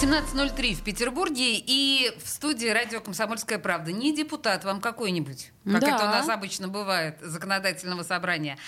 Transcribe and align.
17.03 0.00 0.74
в 0.74 0.82
Петербурге 0.84 1.56
и 1.56 2.12
в 2.24 2.28
студии 2.28 2.68
радио 2.68 3.00
«Комсомольская 3.00 3.58
правда». 3.58 3.90
Не 3.90 4.14
депутат 4.14 4.64
вам 4.64 4.80
какой-нибудь, 4.80 5.50
как 5.64 5.80
Да. 5.80 5.96
это 5.96 6.04
у 6.04 6.06
нас 6.06 6.28
обычно 6.28 6.68
бывает, 6.68 7.18
законодательного 7.20 8.04
собрания, 8.04 8.58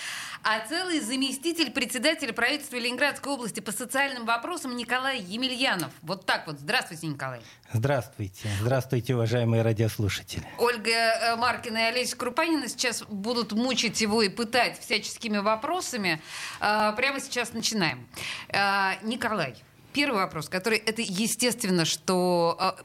а 0.43 0.59
целый 0.67 0.99
заместитель 0.99 1.71
председателя 1.71 2.33
правительства 2.33 2.75
Ленинградской 2.75 3.31
области 3.31 3.61
по 3.61 3.71
социальным 3.71 4.25
вопросам 4.25 4.75
Николай 4.75 5.21
Емельянов. 5.21 5.91
Вот 6.01 6.25
так 6.25 6.47
вот. 6.47 6.59
Здравствуйте, 6.59 7.07
Николай. 7.07 7.39
Здравствуйте. 7.71 8.49
Здравствуйте, 8.59 9.15
уважаемые 9.15 9.61
радиослушатели. 9.61 10.43
Ольга 10.57 10.89
э, 10.91 11.35
Маркина 11.37 11.77
и 11.77 11.81
Олеся 11.91 12.17
Крупанина 12.17 12.67
сейчас 12.67 13.03
будут 13.03 13.53
мучить 13.53 14.01
его 14.01 14.21
и 14.21 14.27
пытать 14.27 14.77
всяческими 14.81 15.37
вопросами. 15.37 16.21
А, 16.59 16.91
Прямо 16.91 17.21
сейчас 17.21 17.53
начинаем. 17.53 18.05
А, 18.49 18.95
Николай, 19.03 19.55
первый 19.93 20.17
вопрос, 20.17 20.49
который 20.49 20.77
это 20.77 21.01
естественно, 21.01 21.85
что 21.85 22.57
а, 22.59 22.75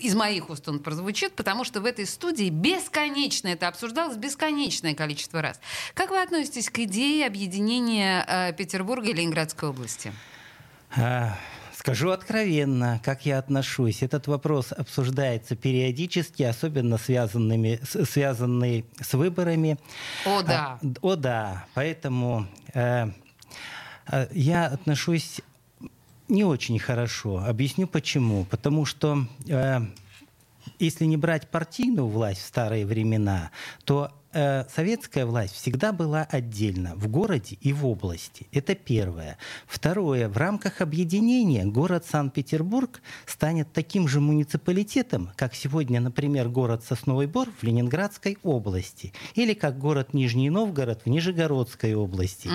из 0.00 0.14
моих 0.14 0.50
уст 0.50 0.68
он 0.68 0.80
прозвучит, 0.80 1.34
потому 1.34 1.64
что 1.64 1.80
в 1.80 1.84
этой 1.84 2.06
студии 2.06 2.50
бесконечно 2.50 3.48
это 3.48 3.68
обсуждалось, 3.68 4.16
бесконечное 4.16 4.94
количество 4.94 5.40
раз. 5.40 5.60
Как 5.94 6.10
вы 6.10 6.20
относитесь 6.20 6.70
к 6.70 6.78
идее 6.80 7.26
объединения 7.26 8.24
э, 8.26 8.52
Петербурга 8.52 9.08
и 9.08 9.12
Ленинградской 9.12 9.68
области? 9.68 10.12
А, 10.96 11.36
Скажу 11.84 12.12
откровенно, 12.12 12.98
как 13.04 13.26
я 13.26 13.36
отношусь. 13.36 14.02
Этот 14.02 14.26
вопрос 14.26 14.72
обсуждается 14.72 15.54
периодически, 15.54 16.42
особенно 16.42 16.96
связанными, 16.96 17.78
связанный 17.84 18.86
с 19.02 19.12
выборами. 19.12 19.76
О, 20.24 20.40
да. 20.40 20.78
А, 20.80 20.86
о, 21.02 21.14
да. 21.16 21.66
Поэтому 21.74 22.46
э, 22.72 23.08
э, 24.06 24.28
я 24.32 24.64
отношусь 24.68 25.42
не 26.28 26.44
очень 26.44 26.78
хорошо. 26.78 27.44
Объясню 27.46 27.86
почему. 27.86 28.44
Потому 28.44 28.84
что 28.84 29.26
э, 29.48 29.80
если 30.78 31.04
не 31.04 31.16
брать 31.16 31.50
партийную 31.50 32.08
власть 32.08 32.42
в 32.42 32.46
старые 32.46 32.86
времена, 32.86 33.50
то 33.84 34.12
э, 34.34 34.64
советская 34.74 35.24
власть 35.24 35.54
всегда 35.54 35.92
была 35.92 36.22
отдельно 36.22 36.94
в 36.96 37.08
городе 37.08 37.56
и 37.60 37.72
в 37.72 37.86
области. 37.86 38.46
Это 38.52 38.74
первое. 38.74 39.38
Второе. 39.66 40.28
В 40.28 40.36
рамках 40.36 40.80
объединения 40.80 41.64
город 41.64 42.04
Санкт-Петербург 42.04 43.00
станет 43.26 43.72
таким 43.72 44.08
же 44.08 44.20
муниципалитетом, 44.20 45.30
как 45.36 45.54
сегодня, 45.54 46.00
например, 46.00 46.48
город 46.48 46.84
Сосновый 46.84 47.26
Бор 47.26 47.48
в 47.58 47.62
Ленинградской 47.62 48.36
области 48.42 49.12
или 49.34 49.54
как 49.54 49.78
город 49.78 50.12
Нижний 50.12 50.50
Новгород 50.50 51.02
в 51.04 51.08
Нижегородской 51.08 51.94
области. 51.94 52.50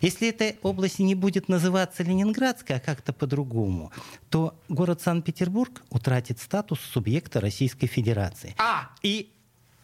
Если 0.00 0.28
эта 0.28 0.56
область 0.62 0.98
не 0.98 1.14
будет 1.14 1.48
называться 1.48 2.02
Ленинградской, 2.02 2.76
а 2.76 2.80
как-то 2.80 3.12
по-другому, 3.12 3.92
то 4.30 4.58
город 4.68 5.02
Санкт-Петербург 5.02 5.82
утратит 5.90 6.40
статус 6.40 6.80
субъекта 6.80 7.40
Российской 7.40 7.86
Федерации. 7.86 8.54
А, 8.58 8.90
И 9.02 9.30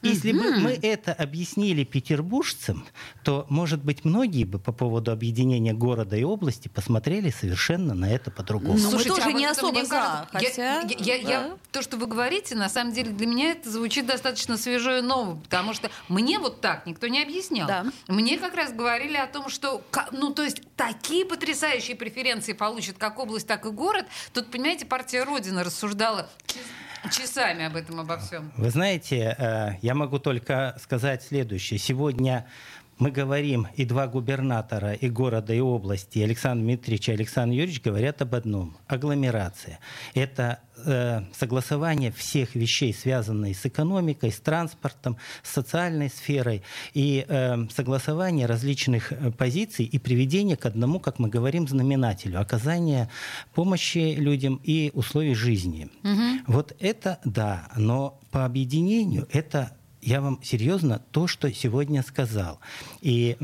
если 0.05 0.33
бы 0.33 0.57
мы 0.59 0.79
это 0.83 1.13
объяснили 1.13 1.85
петербуржцам, 1.85 2.87
то, 3.23 3.47
может 3.49 3.83
быть, 3.85 4.05
многие 4.05 4.45
бы 4.45 4.59
по 4.59 4.73
поводу 4.73 5.11
объединения 5.13 5.73
города 5.73 6.17
и 6.17 6.23
области 6.25 6.69
посмотрели 6.69 7.31
совершенно 7.31 7.95
на 7.95 8.11
это 8.11 8.31
по-другому. 8.31 8.79
Ну, 8.79 8.91
мы 8.93 9.05
тоже 9.05 9.23
а 9.25 9.33
не 9.33 9.47
особо 9.47 9.85
за, 9.85 9.95
я- 9.95 10.29
хотя, 10.31 10.81
я- 10.83 10.97
я- 10.99 11.15
я- 11.17 11.41
да. 11.41 11.57
то, 11.73 11.83
что 11.83 11.97
вы 11.97 12.07
говорите, 12.07 12.55
на 12.55 12.69
самом 12.69 12.93
деле 12.93 13.11
для 13.11 13.27
меня 13.27 13.53
это 13.53 13.71
звучит 13.71 14.07
достаточно 14.07 14.57
свежо 14.57 14.99
и 14.99 15.01
ново, 15.03 15.37
потому 15.37 15.75
что 15.75 15.91
мне 16.09 16.39
вот 16.39 16.61
так 16.61 16.87
никто 16.87 17.07
не 17.07 17.23
объяснял. 17.23 17.67
Да. 17.67 17.87
Мне 18.09 18.39
как 18.39 18.55
раз 18.55 18.73
говорили 18.73 19.17
о 19.17 19.27
том, 19.27 19.49
что, 19.49 19.83
ну, 20.13 20.31
то 20.33 20.43
есть 20.43 20.63
такие 20.77 21.25
потрясающие 21.25 21.97
преференции 21.97 22.53
получит 22.53 22.99
как 22.99 23.19
область, 23.19 23.47
так 23.47 23.67
и 23.67 23.71
город. 23.71 24.07
Тут, 24.33 24.51
понимаете, 24.51 24.87
партия 24.87 25.25
Родина 25.25 25.65
рассуждала 25.65 26.29
часами 27.11 27.65
об 27.65 27.77
этом, 27.77 28.01
обо 28.01 28.19
всем. 28.19 28.53
Вы 28.57 28.71
знаете, 28.71 29.35
э, 29.39 29.71
я 29.83 29.95
могу 29.95 30.19
только 30.19 30.77
сказать 30.81 31.23
следующее. 31.23 31.79
Сегодня 31.79 32.47
мы 32.99 33.11
говорим, 33.11 33.67
и 33.77 33.85
два 33.85 34.07
губернатора 34.07 34.93
и 34.93 35.09
города, 35.09 35.53
и 35.53 35.61
области, 35.61 36.21
Александр 36.21 36.63
Дмитриевич 36.65 37.09
и 37.09 37.13
Александр 37.13 37.55
Юрьевич 37.55 37.83
говорят 37.83 38.23
об 38.23 38.35
одном– 38.35 38.77
агломерация. 38.87 39.79
Это 40.15 40.61
э, 40.77 41.23
согласование 41.33 42.13
всех 42.13 42.55
вещей, 42.55 42.95
связанных 42.95 43.57
с 43.57 43.67
экономикой, 43.67 44.31
с 44.31 44.39
транспортом, 44.39 45.17
с 45.43 45.51
социальной 45.51 46.09
сферой, 46.09 46.63
и 46.93 47.25
э, 47.27 47.69
согласование 47.71 48.47
различных 48.47 49.13
э, 49.13 49.31
позиций 49.33 49.85
и 49.85 49.99
приведение 49.99 50.57
к 50.57 50.67
одному, 50.67 51.01
как 51.01 51.19
мы 51.19 51.29
говорим, 51.29 51.67
знаменателю– 51.67 52.41
оказание 52.41 53.09
помощи 53.55 54.15
людям 54.17 54.61
и 54.63 54.91
условий 54.95 55.35
жизни. 55.35 55.89
Вот 56.47 56.77
это 56.79 57.19
да, 57.25 57.69
но 57.77 58.21
по 58.31 58.45
объединению 58.45 59.27
это 59.33 59.77
я 60.05 60.21
вам 60.21 60.39
серьезно 60.43 60.99
то, 61.11 61.27
что 61.27 61.53
сегодня 61.53 62.03
сказал. 62.03 62.61
И 63.01 63.37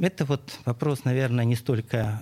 это 0.00 0.24
вот 0.24 0.58
вопрос, 0.66 1.04
наверное, 1.04 1.44
не 1.44 1.56
столько 1.56 2.20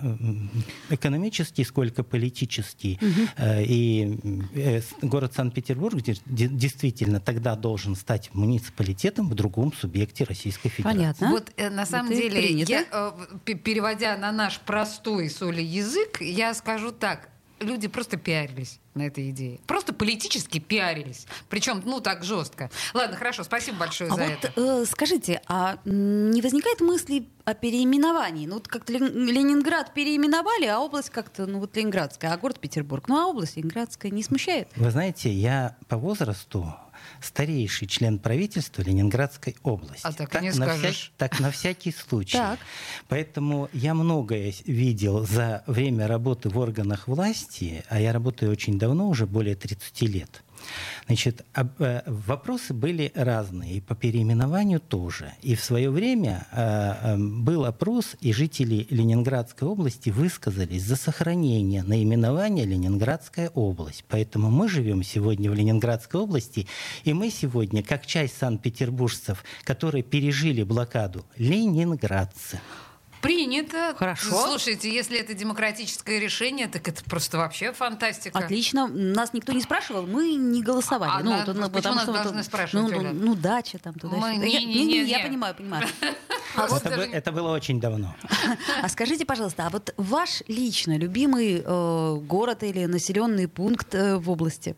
экономический, 0.89 1.63
сколько 1.63 2.03
политический. 2.03 2.99
Э, 3.37 3.63
И 3.63 4.17
э, 4.55 4.81
город 5.01 5.33
Санкт-Петербург 5.33 6.01
де- 6.01 6.15
де- 6.25 6.47
действительно 6.47 7.19
тогда 7.19 7.55
должен 7.55 7.95
стать 7.95 8.29
муниципалитетом 8.33 9.29
в 9.29 9.35
другом 9.35 9.73
субъекте 9.73 10.23
Российской 10.23 10.69
Федерации. 10.69 10.97
Понятно. 10.99 11.29
Вот 11.31 11.51
э, 11.57 11.69
на 11.69 11.85
самом 11.85 12.11
Это 12.11 12.21
деле, 12.21 12.41
принято. 12.41 12.71
я, 12.71 13.13
переводя 13.63 14.17
на 14.17 14.31
наш 14.31 14.59
простой 14.59 15.29
соли 15.29 15.61
язык, 15.61 16.21
я 16.21 16.53
скажу 16.53 16.91
так. 16.91 17.29
Люди 17.61 17.87
просто 17.87 18.17
пиарились 18.17 18.79
на 18.93 19.03
этой 19.03 19.29
идее. 19.29 19.59
Просто 19.67 19.93
политически 19.93 20.59
пиарились. 20.59 21.27
Причем, 21.49 21.81
ну, 21.85 22.01
так 22.01 22.23
жестко. 22.23 22.69
Ладно, 22.93 23.15
хорошо, 23.15 23.43
спасибо 23.43 23.77
большое 23.77 24.09
А 24.11 24.15
за 24.15 24.21
вот 24.23 24.31
это. 24.31 24.53
э, 24.55 24.85
скажите, 24.85 25.41
а 25.47 25.77
не 25.85 26.41
возникает 26.41 26.81
мысли 26.81 27.27
о 27.45 27.53
переименовании? 27.53 28.47
Ну 28.47 28.55
вот 28.55 28.67
как-то 28.67 28.93
Лен- 28.93 29.25
Ленинград 29.27 29.93
переименовали, 29.93 30.65
а 30.65 30.79
область 30.79 31.09
как-то, 31.09 31.45
ну 31.45 31.59
вот 31.59 31.75
Ленинградская, 31.75 32.33
а 32.33 32.37
город 32.37 32.59
Петербург. 32.59 33.07
Ну 33.07 33.17
а 33.17 33.27
область 33.27 33.55
Ленинградская 33.57 34.11
не 34.11 34.23
смущает? 34.23 34.67
Вы 34.75 34.91
знаете, 34.91 35.31
я 35.31 35.77
по 35.87 35.97
возрасту 35.97 36.73
старейший 37.21 37.87
член 37.87 38.19
правительства 38.19 38.81
Ленинградской 38.81 39.55
области. 39.63 40.05
А 40.05 40.13
так 40.13 40.35
и 40.35 40.41
не 40.41 40.51
на 40.51 40.65
скажешь. 40.65 41.11
так 41.17 41.39
на 41.39 41.51
всякий 41.51 41.91
случай. 41.91 42.37
Так. 42.37 42.59
Поэтому 43.07 43.69
я 43.73 43.93
многое 43.93 44.53
видел 44.65 45.25
за 45.25 45.63
время 45.67 46.07
работы 46.07 46.49
в 46.49 46.57
органах 46.57 47.07
власти, 47.07 47.83
а 47.89 47.99
я 47.99 48.13
работаю 48.13 48.51
очень 48.51 48.79
давно, 48.79 49.09
уже 49.09 49.25
более 49.25 49.55
30 49.55 50.01
лет. 50.03 50.43
Значит, 51.07 51.45
э, 51.55 52.01
вопросы 52.05 52.73
были 52.73 53.11
разные, 53.15 53.73
и 53.75 53.81
по 53.81 53.95
переименованию 53.95 54.79
тоже. 54.79 55.33
И 55.41 55.55
в 55.55 55.63
свое 55.63 55.89
время 55.89 56.47
э, 56.51 57.15
э, 57.15 57.17
был 57.17 57.65
опрос, 57.65 58.15
и 58.21 58.31
жители 58.33 58.87
Ленинградской 58.89 59.67
области 59.67 60.09
высказались 60.09 60.83
за 60.83 60.95
сохранение 60.95 61.83
наименования 61.83 62.65
Ленинградская 62.65 63.49
область. 63.49 64.05
Поэтому 64.07 64.49
мы 64.49 64.69
живем 64.69 65.03
сегодня 65.03 65.51
в 65.51 65.53
Ленинградской 65.53 66.21
области, 66.21 66.67
и 67.03 67.13
мы 67.13 67.29
сегодня, 67.29 67.83
как 67.83 68.05
часть 68.05 68.37
санкт-петербуржцев, 68.37 69.43
которые 69.63 70.03
пережили 70.03 70.63
блокаду, 70.63 71.25
ленинградцы. 71.37 72.59
Принято. 73.21 73.93
Хорошо. 73.97 74.29
Слушайте, 74.47 74.93
если 74.93 75.19
это 75.19 75.33
демократическое 75.33 76.19
решение, 76.19 76.67
так 76.67 76.87
это 76.87 77.03
просто 77.03 77.37
вообще 77.37 77.71
фантастика. 77.73 78.37
Отлично. 78.39 78.87
Нас 78.87 79.33
никто 79.33 79.53
не 79.53 79.61
спрашивал, 79.61 80.07
мы 80.07 80.33
не 80.33 80.61
голосовали. 80.63 81.11
А 81.13 81.19
ну, 81.23 81.31
вот, 81.37 81.47
ну, 81.47 81.53
почему 81.53 81.69
потому 81.71 81.95
нас 81.95 82.03
что 82.03 82.13
должны 82.13 82.43
спрашивать, 82.43 82.91
ну, 82.91 83.01
ну, 83.01 83.13
ну, 83.13 83.35
дача 83.35 83.77
там 83.77 83.93
туда 83.93 84.17
Мы- 84.17 84.37
не- 84.37 84.51
Я- 84.53 84.59
не- 84.59 84.65
не- 84.65 84.85
не- 84.85 85.03
Я 85.09 85.17
не. 85.19 85.23
понимаю, 85.25 85.55
понимаю. 85.55 85.87
А 86.55 86.67
вот 86.67 86.81
это, 86.85 86.89
даже- 86.97 87.11
это 87.11 87.31
было 87.31 87.51
очень 87.53 87.79
давно. 87.79 88.13
А 88.83 88.89
скажите, 88.89 89.25
пожалуйста, 89.25 89.67
а 89.67 89.69
вот 89.69 89.93
ваш 89.97 90.43
лично 90.47 90.97
любимый 90.97 91.61
э, 91.65 92.15
город 92.27 92.63
или 92.63 92.85
населенный 92.85 93.47
пункт 93.47 93.93
э, 93.95 94.17
в 94.17 94.29
области? 94.29 94.75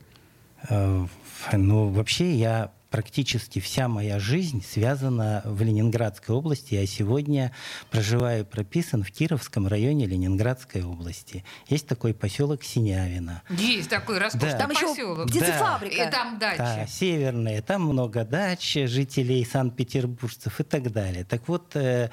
Э, 0.70 1.06
Ну, 1.54 1.90
вообще 1.90 2.32
я 2.36 2.72
практически 2.94 3.58
вся 3.58 3.88
моя 3.88 4.20
жизнь 4.20 4.64
связана 4.64 5.42
в 5.46 5.64
Ленинградской 5.64 6.36
области. 6.36 6.76
Я 6.76 6.86
сегодня 6.86 7.52
проживаю 7.90 8.42
и 8.42 8.46
прописан 8.46 9.04
в 9.04 9.12
Кировском 9.12 9.68
районе 9.68 10.06
Ленинградской 10.06 10.84
области. 10.84 11.44
Есть 11.68 11.88
такой 11.88 12.14
поселок 12.14 12.64
Синявина. 12.64 13.42
Есть 13.50 13.90
такой 13.90 14.20
роскошный 14.20 14.52
да. 14.52 14.58
там 14.60 14.70
поселок. 14.70 15.28
Еще 15.28 15.40
птицефабрика. 15.40 16.04
И 16.04 16.12
там 16.12 16.38
дачи. 16.38 16.58
Да, 16.60 16.86
северные. 16.86 17.64
Там 17.64 17.82
много 17.82 18.26
дач, 18.26 18.74
жителей 18.86 19.44
санкт-петербуржцев 19.44 20.60
и 20.60 20.64
так 20.64 20.92
далее. 20.92 21.24
Так 21.26 21.48
вот, 21.48 21.76
э, 21.76 22.12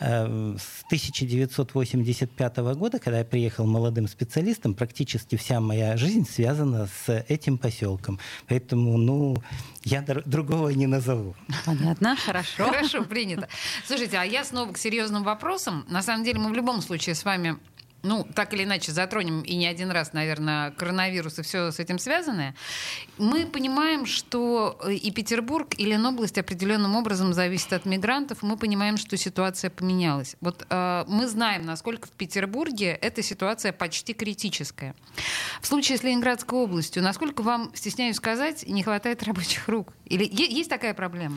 э, 0.00 0.56
с 0.58 0.84
1985 0.86 2.56
года, 2.74 2.98
когда 2.98 3.18
я 3.18 3.24
приехал 3.26 3.66
молодым 3.66 4.08
специалистом, 4.08 4.72
практически 4.72 5.36
вся 5.36 5.60
моя 5.60 5.98
жизнь 5.98 6.26
связана 6.26 6.88
с 7.04 7.22
этим 7.28 7.58
поселком. 7.58 8.18
Поэтому, 8.48 8.96
ну, 8.96 9.36
я 9.84 10.02
другого 10.02 10.68
не 10.70 10.86
назову. 10.86 11.34
Понятно, 11.64 12.16
хорошо. 12.16 12.64
Хорошо, 12.64 13.04
принято. 13.04 13.48
Слушайте, 13.84 14.18
а 14.18 14.24
я 14.24 14.44
снова 14.44 14.72
к 14.72 14.78
серьезным 14.78 15.24
вопросам. 15.24 15.84
На 15.88 16.02
самом 16.02 16.24
деле 16.24 16.38
мы 16.38 16.50
в 16.50 16.54
любом 16.54 16.82
случае 16.82 17.14
с 17.14 17.24
вами 17.24 17.56
ну, 18.02 18.26
так 18.34 18.52
или 18.54 18.64
иначе 18.64 18.92
затронем 18.92 19.42
и 19.42 19.54
не 19.54 19.66
один 19.66 19.90
раз, 19.90 20.12
наверное, 20.12 20.70
коронавирус 20.72 21.38
и 21.38 21.42
все 21.42 21.70
с 21.70 21.78
этим 21.78 21.98
связанное, 21.98 22.54
мы 23.18 23.46
понимаем, 23.46 24.06
что 24.06 24.78
э, 24.84 24.94
и 24.94 25.10
Петербург, 25.10 25.74
и 25.78 25.84
Ленобласть 25.84 26.38
определенным 26.38 26.96
образом 26.96 27.32
зависит 27.32 27.72
от 27.72 27.84
мигрантов. 27.84 28.42
Мы 28.42 28.56
понимаем, 28.56 28.96
что 28.96 29.16
ситуация 29.16 29.70
поменялась. 29.70 30.36
Вот 30.40 30.66
э, 30.68 31.04
мы 31.06 31.28
знаем, 31.28 31.64
насколько 31.64 32.08
в 32.08 32.12
Петербурге 32.12 32.90
эта 32.90 33.22
ситуация 33.22 33.72
почти 33.72 34.14
критическая. 34.14 34.94
В 35.60 35.66
случае 35.66 35.98
с 35.98 36.02
Ленинградской 36.02 36.58
областью, 36.58 37.02
насколько 37.02 37.42
вам, 37.42 37.70
стесняюсь 37.74 38.16
сказать, 38.16 38.66
не 38.66 38.82
хватает 38.82 39.22
рабочих 39.22 39.68
рук? 39.68 39.92
Или 40.06 40.28
есть 40.30 40.68
такая 40.68 40.94
проблема? 40.94 41.36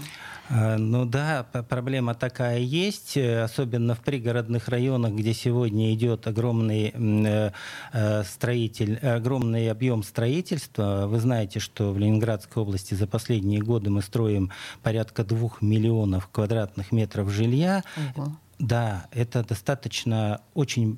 Э, 0.50 0.78
ну 0.78 1.06
да, 1.06 1.46
проблема 1.70 2.16
такая 2.16 2.60
есть, 2.60 3.18
э, 3.18 3.42
особенно 3.42 3.96
в 3.96 4.00
пригородных 4.02 4.68
районах, 4.68 5.14
где 5.14 5.34
сегодня 5.34 5.94
идет 5.94 6.28
огромный 6.56 7.52
э, 7.94 8.24
строитель, 8.24 8.98
огромный 8.98 9.70
объем 9.70 10.04
строительства. 10.04 11.06
Вы 11.08 11.20
знаете, 11.20 11.60
что 11.60 11.92
в 11.92 11.98
Ленинградской 11.98 12.64
области 12.64 12.94
за 12.94 13.08
последние 13.08 13.62
годы 13.62 13.90
мы 13.90 14.02
строим 14.02 14.52
порядка 14.82 15.24
двух 15.24 15.62
миллионов 15.62 16.30
квадратных 16.32 16.92
метров 16.92 17.30
жилья. 17.30 17.84
Ого. 18.16 18.32
Да, 18.58 19.08
это 19.12 19.44
достаточно 19.44 20.40
очень 20.54 20.96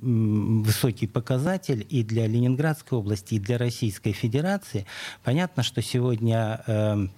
высокий 0.64 1.08
показатель 1.08 1.86
и 1.90 2.04
для 2.04 2.28
Ленинградской 2.28 3.00
области, 3.00 3.34
и 3.34 3.40
для 3.40 3.58
Российской 3.58 4.12
Федерации. 4.12 4.86
Понятно, 5.24 5.64
что 5.64 5.82
сегодня 5.82 6.62
эм, 6.68 7.12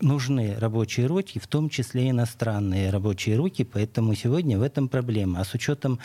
нужны 0.00 0.56
рабочие 0.58 1.06
руки, 1.06 1.38
в 1.38 1.46
том 1.46 1.68
числе 1.68 2.10
иностранные 2.10 2.90
рабочие 2.90 3.36
руки, 3.36 3.64
поэтому 3.64 4.14
сегодня 4.14 4.58
в 4.58 4.62
этом 4.62 4.88
проблема. 4.88 5.40
А 5.40 5.44
с 5.44 5.54
учетом 5.54 5.98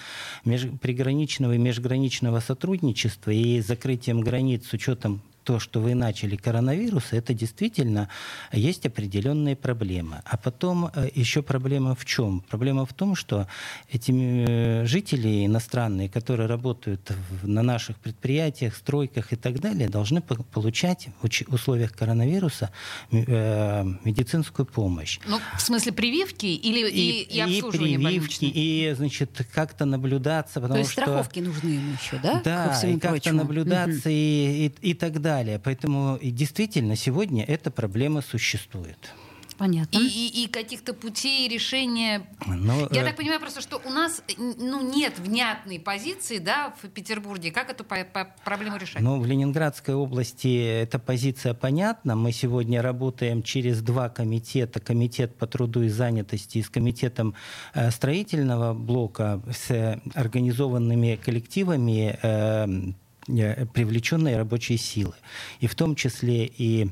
приграничного 0.43 1.53
и 1.53 1.57
межграничного 1.57 2.39
сотрудничества 2.39 3.31
и 3.31 3.61
закрытием 3.61 4.21
границ, 4.21 4.67
с 4.67 4.73
учетом 4.73 5.21
то, 5.49 5.57
что 5.57 5.79
вы 5.79 5.95
начали 5.95 6.35
коронавирус, 6.35 7.05
это 7.11 7.33
действительно 7.33 8.07
есть 8.51 8.85
определенные 8.85 9.55
проблемы. 9.55 10.21
А 10.23 10.37
потом 10.37 10.91
э, 10.93 11.09
еще 11.15 11.41
проблема 11.41 11.95
в 11.95 12.05
чем? 12.05 12.41
Проблема 12.41 12.85
в 12.85 12.93
том, 12.93 13.15
что 13.15 13.47
эти 13.91 14.11
э, 14.11 14.85
жители 14.85 15.47
иностранные, 15.47 16.07
которые 16.07 16.47
работают 16.47 17.11
на 17.41 17.63
наших 17.63 17.97
предприятиях, 17.97 18.75
стройках 18.75 19.33
и 19.33 19.35
так 19.35 19.59
далее, 19.59 19.89
должны 19.89 20.21
получать 20.21 21.07
в 21.19 21.53
условиях 21.55 21.93
коронавируса 21.93 22.69
э, 23.11 23.85
медицинскую 24.05 24.67
помощь. 24.67 25.19
Ну, 25.25 25.39
в 25.57 25.61
смысле 25.61 25.93
прививки 25.93 26.45
или 26.45 26.87
и, 26.91 27.23
и, 27.23 27.37
и 27.37 27.39
обслуживание 27.39 27.99
и 27.99 28.05
прививки, 28.05 28.45
и, 28.45 28.93
значит, 28.95 29.47
как-то 29.51 29.85
наблюдаться, 29.85 30.61
потому 30.61 30.75
То 30.75 30.79
есть 30.81 30.91
что... 30.91 31.01
страховки 31.01 31.39
нужны 31.39 31.69
ему 31.69 31.93
еще, 31.93 32.19
да? 32.21 32.39
Да, 32.45 32.81
и 32.87 32.99
как-то 32.99 33.33
наблюдаться 33.33 34.09
угу. 34.09 34.15
и, 34.15 34.71
и, 34.81 34.91
и 34.91 34.93
так 34.93 35.19
далее 35.19 35.38
далее. 35.39 35.59
Поэтому 35.59 36.19
действительно 36.21 36.95
сегодня 36.95 37.43
эта 37.43 37.71
проблема 37.71 38.21
существует. 38.21 39.13
Понятно. 39.57 39.97
И, 39.97 40.07
и, 40.07 40.45
и 40.45 40.47
каких-то 40.47 40.93
путей 40.93 41.49
решения. 41.49 42.25
Но, 42.47 42.87
Я 42.91 43.01
э... 43.01 43.05
так 43.05 43.17
понимаю 43.17 43.41
просто, 43.41 43.59
что 43.59 43.81
у 43.83 43.89
нас 43.89 44.23
ну, 44.37 44.89
нет 44.89 45.19
внятной 45.19 45.81
позиции 45.81 46.37
да, 46.37 46.73
в 46.81 46.87
Петербурге. 46.87 47.51
Как 47.51 47.69
эту 47.69 47.83
по 47.83 48.05
по 48.05 48.33
проблему 48.45 48.77
решать? 48.77 49.01
Ну, 49.01 49.19
в 49.19 49.25
Ленинградской 49.25 49.95
области 49.95 50.81
эта 50.81 50.97
позиция 50.97 51.53
понятна. 51.53 52.15
Мы 52.15 52.31
сегодня 52.31 52.81
работаем 52.81 53.43
через 53.43 53.81
два 53.81 54.07
комитета. 54.07 54.79
Комитет 54.79 55.35
по 55.35 55.45
труду 55.45 55.81
и 55.81 55.89
занятости 55.89 56.61
с 56.61 56.69
комитетом 56.69 57.35
э, 57.73 57.91
строительного 57.91 58.73
блока 58.73 59.41
с 59.51 59.99
организованными 60.15 61.19
коллективами 61.21 62.17
э, 62.21 62.93
Э, 63.29 63.65
привлеченные 63.65 64.37
рабочие 64.37 64.77
силы. 64.77 65.13
И 65.59 65.67
в 65.67 65.75
том 65.75 65.95
числе 65.95 66.45
и 66.45 66.89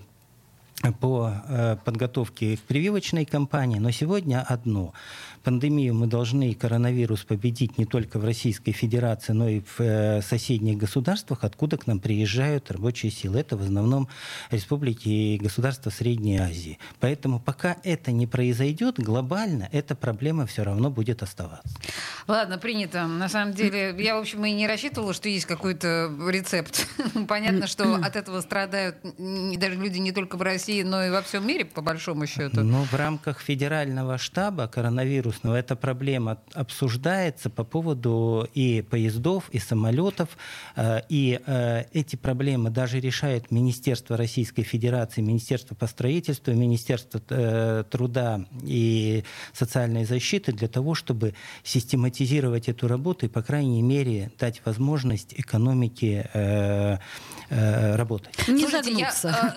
по 0.99 1.33
э, 1.47 1.77
подготовке 1.83 2.57
к 2.57 2.61
прививочной 2.61 3.25
кампании, 3.25 3.79
но 3.79 3.89
сегодня 3.89 4.45
одно 4.47 4.93
пандемию 5.47 5.93
мы 5.93 6.07
должны 6.07 6.53
коронавирус 6.53 7.23
победить 7.23 7.77
не 7.77 7.85
только 7.85 8.19
в 8.19 8.25
Российской 8.25 8.73
Федерации, 8.73 9.31
но 9.31 9.47
и 9.47 9.61
в 9.61 9.79
э, 9.79 10.21
соседних 10.21 10.77
государствах, 10.77 11.45
откуда 11.45 11.77
к 11.77 11.87
нам 11.87 12.01
приезжают 12.01 12.69
рабочие 12.69 13.13
силы. 13.13 13.39
Это 13.39 13.55
в 13.55 13.61
основном 13.61 14.09
республики 14.51 15.07
и 15.07 15.37
государства 15.37 15.89
Средней 15.89 16.37
Азии. 16.37 16.79
Поэтому 16.99 17.39
пока 17.39 17.77
это 17.85 18.11
не 18.11 18.27
произойдет 18.27 18.99
глобально, 18.99 19.69
эта 19.71 19.95
проблема 19.95 20.47
все 20.47 20.63
равно 20.63 20.89
будет 20.89 21.23
оставаться. 21.23 21.77
Ладно, 22.27 22.57
принято. 22.57 23.07
На 23.07 23.29
самом 23.29 23.53
деле, 23.53 23.95
я, 23.99 24.17
в 24.17 24.19
общем, 24.19 24.43
и 24.43 24.51
не 24.51 24.67
рассчитывала, 24.67 25.13
что 25.13 25.29
есть 25.29 25.45
какой-то 25.45 26.11
рецепт. 26.27 26.85
Понятно, 27.29 27.67
что 27.67 27.95
от 27.95 28.17
этого 28.17 28.41
страдают 28.41 28.97
даже 29.17 29.75
люди 29.75 29.99
не 29.99 30.11
только 30.11 30.35
в 30.35 30.41
России, 30.41 30.83
но 30.83 31.05
и 31.05 31.09
во 31.09 31.21
всем 31.21 31.47
мире, 31.47 31.63
по 31.63 31.81
большому 31.81 32.27
счету. 32.27 32.65
Но 32.65 32.83
в 32.83 32.93
рамках 32.95 33.39
федерального 33.39 34.17
штаба 34.17 34.67
коронавирус 34.67 35.36
вирусного, 35.37 35.55
эта 35.55 35.75
проблема 35.75 36.37
обсуждается 36.53 37.49
по 37.49 37.63
поводу 37.63 38.47
и 38.55 38.81
поездов, 38.81 39.49
и 39.51 39.59
самолетов, 39.59 40.29
э, 40.75 41.01
и 41.09 41.39
э, 41.45 41.85
эти 41.93 42.15
проблемы 42.15 42.69
даже 42.69 42.99
решает 42.99 43.51
Министерство 43.51 44.17
Российской 44.17 44.63
Федерации, 44.63 45.21
Министерство 45.21 45.75
по 45.75 45.87
строительству, 45.87 46.53
Министерство 46.53 47.21
э, 47.29 47.83
труда 47.89 48.45
и 48.63 49.23
социальной 49.53 50.05
защиты 50.05 50.51
для 50.51 50.67
того, 50.67 50.95
чтобы 50.95 51.33
систематизировать 51.63 52.69
эту 52.69 52.87
работу 52.87 53.25
и, 53.25 53.29
по 53.29 53.41
крайней 53.41 53.81
мере, 53.81 54.31
дать 54.39 54.61
возможность 54.65 55.33
экономике 55.37 56.29
работать. 57.49 58.47
Не 58.47 58.67
загнуться. 58.67 59.55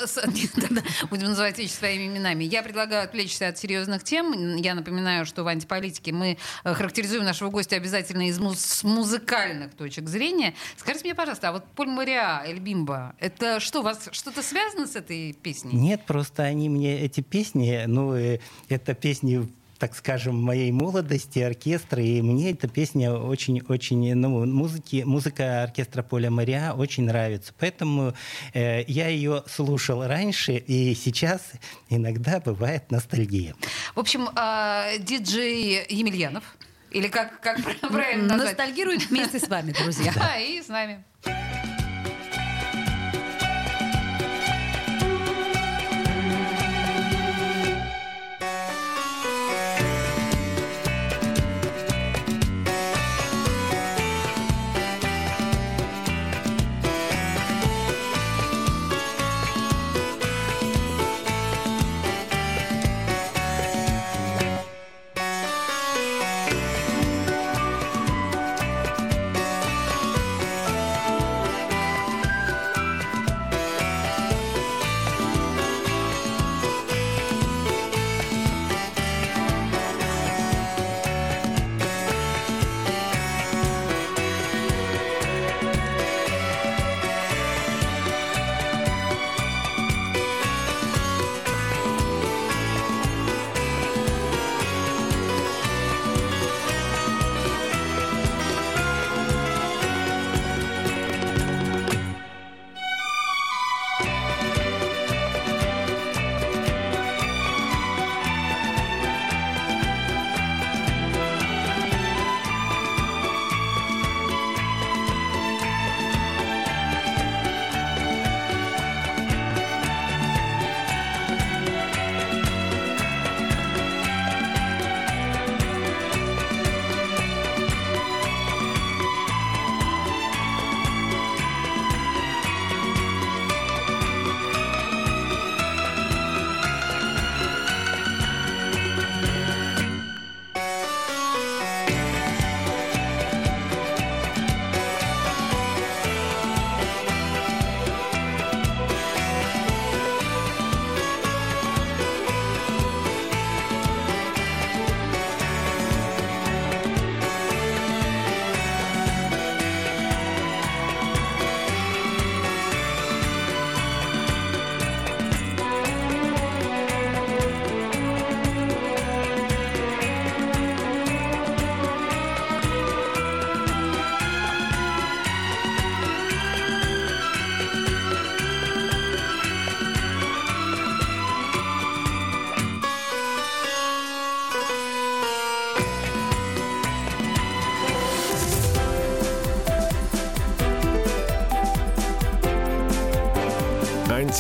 Будем 1.11 1.29
называть 1.29 1.59
вещи 1.59 1.73
своими 1.73 2.06
именами. 2.06 2.44
Я 2.44 2.62
предлагаю 2.62 3.05
отвлечься 3.05 3.49
от 3.49 3.59
серьезных 3.59 4.05
тем. 4.05 4.56
Я 4.56 4.75
напоминаю, 4.75 5.26
что 5.26 5.43
Вань 5.43 5.61
антиполитики 5.70 6.11
мы 6.11 6.37
э, 6.64 6.75
характеризуем 6.75 7.25
нашего 7.25 7.50
гостя 7.50 7.76
обязательно 7.76 8.28
из 8.28 8.38
муз- 8.38 8.58
с 8.58 8.84
музыкальных 8.84 9.75
точек 9.75 10.09
зрения. 10.09 10.54
Скажите 10.76 11.04
мне, 11.04 11.14
пожалуйста, 11.14 11.49
а 11.49 11.52
вот 11.52 11.64
Поль 11.76 11.88
Мариа, 11.88 12.42
Эль 12.45 12.59
Бимба, 12.59 13.14
это 13.18 13.61
что, 13.61 13.80
у 13.80 13.83
вас 13.83 14.09
что-то 14.12 14.42
связано 14.42 14.87
с 14.87 14.97
этой 14.97 15.33
песней? 15.33 15.73
Нет, 15.75 16.04
просто 16.06 16.42
они 16.42 16.68
мне, 16.68 17.00
эти 17.00 17.21
песни, 17.21 17.85
ну, 17.87 18.14
э, 18.14 18.40
это 18.68 18.95
песни 18.95 19.49
так 19.80 19.96
скажем, 19.96 20.37
моей 20.37 20.70
молодости 20.70 21.38
оркестра, 21.38 22.02
и 22.02 22.20
мне 22.20 22.50
эта 22.50 22.68
песня 22.68 23.12
очень-очень, 23.14 24.14
ну, 24.14 24.44
музыки, 24.44 25.04
музыка 25.06 25.62
оркестра 25.62 26.02
Поля 26.02 26.30
Мариа 26.30 26.75
очень 26.75 27.06
нравится. 27.06 27.54
Поэтому 27.58 28.12
э, 28.52 28.84
я 28.87 29.08
ее 29.08 29.42
слушал 29.49 30.06
раньше, 30.06 30.52
и 30.52 30.94
сейчас 30.94 31.52
иногда 31.88 32.40
бывает 32.40 32.90
ностальгия. 32.90 33.54
В 33.94 34.00
общем, 34.00 34.28
э, 34.37 34.99
диджей 34.99 35.87
Емельянов, 35.88 36.44
или 36.90 37.08
как, 37.08 37.40
как 37.40 37.58
правильно 37.80 38.28
назвать? 38.28 38.58
Ностальгирует 38.58 39.08
вместе 39.08 39.40
с 39.40 39.49
вами, 39.49 39.72
друзья. 39.72 40.12
Да, 40.20 40.38
и 40.38 40.60
с 40.60 40.68
нами. 40.68 41.02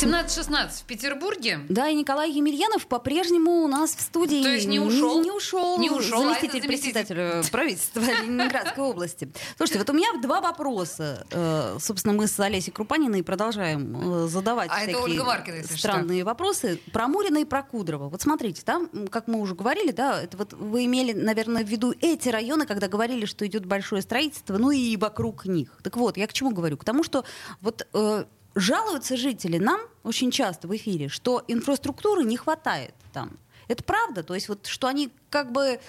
17-16 0.00 0.70
в 0.80 0.84
Петербурге. 0.84 1.60
Да, 1.68 1.88
и 1.88 1.94
Николай 1.94 2.30
Емельянов 2.32 2.86
по-прежнему 2.86 3.62
у 3.62 3.68
нас 3.68 3.94
в 3.94 4.00
студии. 4.00 4.42
То 4.42 4.48
есть 4.48 4.66
не 4.66 4.80
ушел? 4.80 5.18
Не, 5.18 5.24
не 5.24 5.30
ушел. 5.30 5.78
Не 5.78 5.90
ушел, 5.90 6.20
а 6.20 6.22
Заместитель 6.22 6.62
заместитель. 6.62 6.68
председателя 6.68 7.42
правительства 7.50 8.00
Ленинградской 8.22 8.82
области. 8.82 9.30
Слушайте, 9.58 9.80
вот 9.80 9.90
у 9.90 9.92
меня 9.92 10.08
два 10.22 10.40
вопроса. 10.40 11.26
Э, 11.30 11.76
Собственно, 11.80 12.14
мы 12.14 12.28
с 12.28 12.40
Олесей 12.40 12.72
Крупаниной 12.72 13.22
продолжаем 13.22 14.24
э, 14.24 14.28
задавать 14.28 14.70
А 14.72 14.78
всякие 14.78 15.22
Маркина, 15.22 15.64
странные 15.64 16.24
вопросы. 16.24 16.80
Про 16.92 17.06
Мурина 17.06 17.38
и 17.38 17.44
про 17.44 17.62
Кудрова. 17.62 18.08
Вот 18.08 18.22
смотрите, 18.22 18.62
там, 18.64 18.88
как 19.08 19.28
мы 19.28 19.38
уже 19.38 19.54
говорили, 19.54 19.92
да, 19.92 20.22
это 20.22 20.36
вот 20.38 20.54
вы 20.54 20.86
имели, 20.86 21.12
наверное, 21.12 21.62
в 21.62 21.68
виду 21.68 21.94
эти 22.00 22.30
районы, 22.30 22.64
когда 22.64 22.88
говорили, 22.88 23.26
что 23.26 23.46
идет 23.46 23.66
большое 23.66 24.00
строительство, 24.00 24.56
ну 24.56 24.70
и 24.70 24.96
вокруг 24.96 25.44
них. 25.44 25.78
Так 25.82 25.96
вот, 25.98 26.16
я 26.16 26.26
к 26.26 26.32
чему 26.32 26.52
говорю? 26.52 26.78
К 26.78 26.84
тому, 26.84 27.04
что 27.04 27.24
вот 27.60 27.86
э, 27.92 28.24
жалуются 28.54 29.16
жители 29.16 29.58
нам 29.58 29.80
очень 30.02 30.30
часто 30.30 30.68
в 30.68 30.76
эфире, 30.76 31.08
что 31.08 31.44
инфраструктуры 31.48 32.24
не 32.24 32.36
хватает 32.36 32.94
там. 33.12 33.38
Это 33.68 33.84
правда? 33.84 34.22
То 34.22 34.34
есть 34.34 34.48
вот 34.48 34.66
что 34.66 34.88
они 34.88 35.10
как 35.28 35.52
бы 35.52 35.80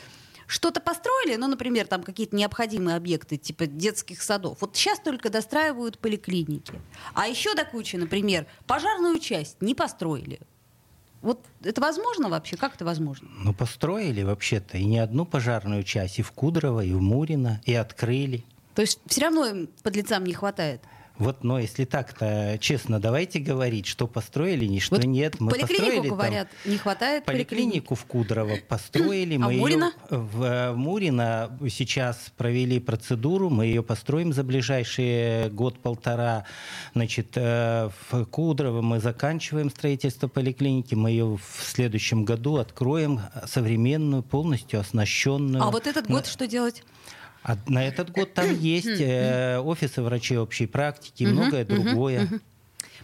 что-то 0.51 0.81
построили, 0.81 1.37
ну, 1.37 1.47
например, 1.47 1.87
там 1.87 2.03
какие-то 2.03 2.35
необходимые 2.35 2.97
объекты, 2.97 3.37
типа 3.37 3.67
детских 3.67 4.21
садов. 4.21 4.57
Вот 4.59 4.75
сейчас 4.75 4.99
только 4.99 5.29
достраивают 5.29 5.97
поликлиники. 5.97 6.73
А 7.13 7.27
еще 7.27 7.55
до 7.55 7.63
кучи, 7.63 7.95
например, 7.95 8.45
пожарную 8.67 9.17
часть 9.19 9.61
не 9.61 9.73
построили. 9.73 10.41
Вот 11.21 11.39
это 11.63 11.79
возможно 11.79 12.27
вообще? 12.27 12.57
Как 12.57 12.75
это 12.75 12.83
возможно? 12.83 13.29
Ну, 13.31 13.53
построили 13.53 14.23
вообще-то 14.23 14.77
и 14.77 14.83
не 14.83 14.99
одну 14.99 15.25
пожарную 15.25 15.83
часть, 15.83 16.19
и 16.19 16.21
в 16.21 16.31
Кудрово, 16.33 16.83
и 16.83 16.91
в 16.91 17.01
Мурино, 17.01 17.61
и 17.63 17.73
открыли. 17.73 18.43
То 18.75 18.81
есть 18.81 18.99
все 19.05 19.21
равно 19.21 19.45
им 19.45 19.69
подлецам 19.83 20.25
не 20.25 20.33
хватает. 20.33 20.81
Вот, 21.21 21.43
но 21.43 21.59
если 21.59 21.85
так-то 21.85 22.57
честно, 22.59 22.99
давайте 22.99 23.37
говорить, 23.37 23.85
что 23.85 24.07
построили, 24.07 24.79
что 24.79 24.95
Вот 24.95 25.05
нет. 25.05 25.39
Мы 25.39 25.51
поликлинику, 25.51 25.77
построили 25.77 26.07
там 26.07 26.17
говорят, 26.17 26.47
не 26.65 26.77
хватает 26.77 27.25
поликлинику 27.25 27.93
в 27.93 28.05
Кудрово 28.05 28.57
построили. 28.67 29.35
А 29.35 29.39
мы 29.39 29.53
Мурино? 29.53 29.93
Ее, 30.09 30.17
в 30.17 30.43
э, 30.43 30.73
Мурино 30.73 31.55
сейчас 31.69 32.31
провели 32.37 32.79
процедуру, 32.79 33.51
мы 33.51 33.67
ее 33.67 33.83
построим 33.83 34.33
за 34.33 34.43
ближайшие 34.43 35.49
год-полтора. 35.49 36.45
Значит, 36.95 37.33
э, 37.35 37.89
в 38.09 38.25
Кудрово 38.25 38.81
мы 38.81 38.99
заканчиваем 38.99 39.69
строительство 39.69 40.27
поликлиники, 40.27 40.95
мы 40.95 41.11
ее 41.11 41.37
в 41.37 41.63
следующем 41.63 42.25
году 42.25 42.55
откроем 42.55 43.21
современную, 43.45 44.23
полностью 44.23 44.79
оснащенную. 44.79 45.61
А 45.61 45.69
вот 45.69 45.85
этот 45.85 46.07
год 46.07 46.25
что 46.25 46.47
делать? 46.47 46.83
А 47.43 47.57
на 47.67 47.83
этот 47.85 48.11
год 48.11 48.33
там 48.33 48.53
есть 48.59 48.87
э, 48.87 49.57
офисы 49.59 50.01
врачей 50.01 50.37
общей 50.37 50.67
практики 50.67 51.23
многое 51.23 51.65
другое. 51.65 52.29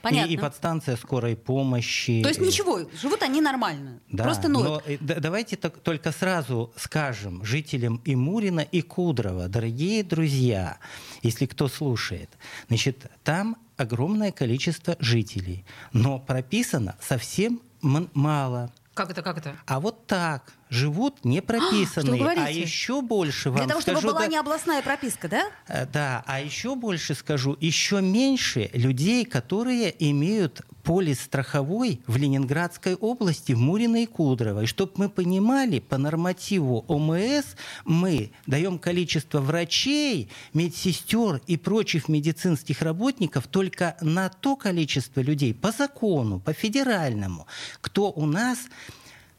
Понятно. 0.01 0.29
И, 0.29 0.33
и 0.35 0.37
подстанция 0.37 0.95
скорой 0.95 1.35
помощи. 1.35 2.21
То 2.21 2.29
есть 2.29 2.39
ничего, 2.39 2.81
живут 3.01 3.23
они 3.23 3.41
нормально. 3.41 3.99
Да, 4.11 4.25
Просто 4.25 4.47
ноют. 4.47 4.67
но, 4.67 4.81
э, 4.85 4.97
да- 5.01 5.15
давайте 5.19 5.55
так- 5.55 5.79
только 5.79 6.11
сразу 6.11 6.71
скажем 6.75 7.43
жителям 7.43 7.99
и 8.05 8.15
Мурина, 8.15 8.59
и 8.59 8.81
Кудрова, 8.81 9.47
дорогие 9.47 10.03
друзья, 10.03 10.77
если 11.23 11.47
кто 11.47 11.67
слушает, 11.67 12.29
значит, 12.67 13.07
там 13.23 13.57
огромное 13.75 14.31
количество 14.31 14.95
жителей, 14.99 15.65
но 15.93 16.19
прописано 16.19 16.95
совсем 17.01 17.59
мало. 17.81 18.71
Как 18.93 19.09
это, 19.11 19.21
как 19.21 19.37
это? 19.39 19.55
А 19.65 19.79
вот 19.79 20.05
так 20.07 20.53
живут 20.69 21.23
не 21.25 21.41
прописанные. 21.41 22.19
говорите? 22.19 22.45
а 22.45 22.49
еще 22.49 23.01
больше 23.01 23.49
вам 23.49 23.57
Для 23.59 23.67
того, 23.67 23.81
чтобы 23.81 23.99
скажу, 23.99 24.13
была 24.13 24.21
да- 24.25 24.27
не 24.27 24.37
областная 24.37 24.81
прописка, 24.81 25.27
да? 25.27 25.45
Э, 25.67 25.85
Да, 25.85 26.23
а 26.27 26.41
еще 26.41 26.75
больше 26.75 27.15
скажу, 27.15 27.57
еще 27.59 28.01
меньше 28.01 28.69
людей, 28.73 29.25
которые 29.25 29.93
имеют 30.09 30.61
полис 30.83 31.19
страховой 31.19 32.01
в 32.07 32.15
Ленинградской 32.15 32.95
области, 32.95 33.51
в 33.51 33.59
Мурино 33.59 34.03
и 34.03 34.05
Кудрово. 34.05 34.61
И 34.61 34.65
чтобы 34.67 34.93
мы 34.95 35.09
понимали, 35.09 35.79
по 35.79 35.97
нормативу 35.97 36.85
ОМС 36.87 37.43
мы 37.83 38.31
даем 38.45 38.79
количество 38.79 39.41
врачей, 39.41 40.29
медсестер 40.53 41.41
и 41.45 41.57
прочих 41.57 42.07
медицинских 42.07 42.81
работников 42.81 43.47
только 43.47 43.97
на 44.01 44.29
то 44.29 44.55
количество 44.55 45.19
людей 45.19 45.53
по 45.53 45.71
закону, 45.71 46.39
по 46.39 46.53
федеральному, 46.53 47.47
кто 47.81 48.09
у 48.11 48.25
нас 48.25 48.59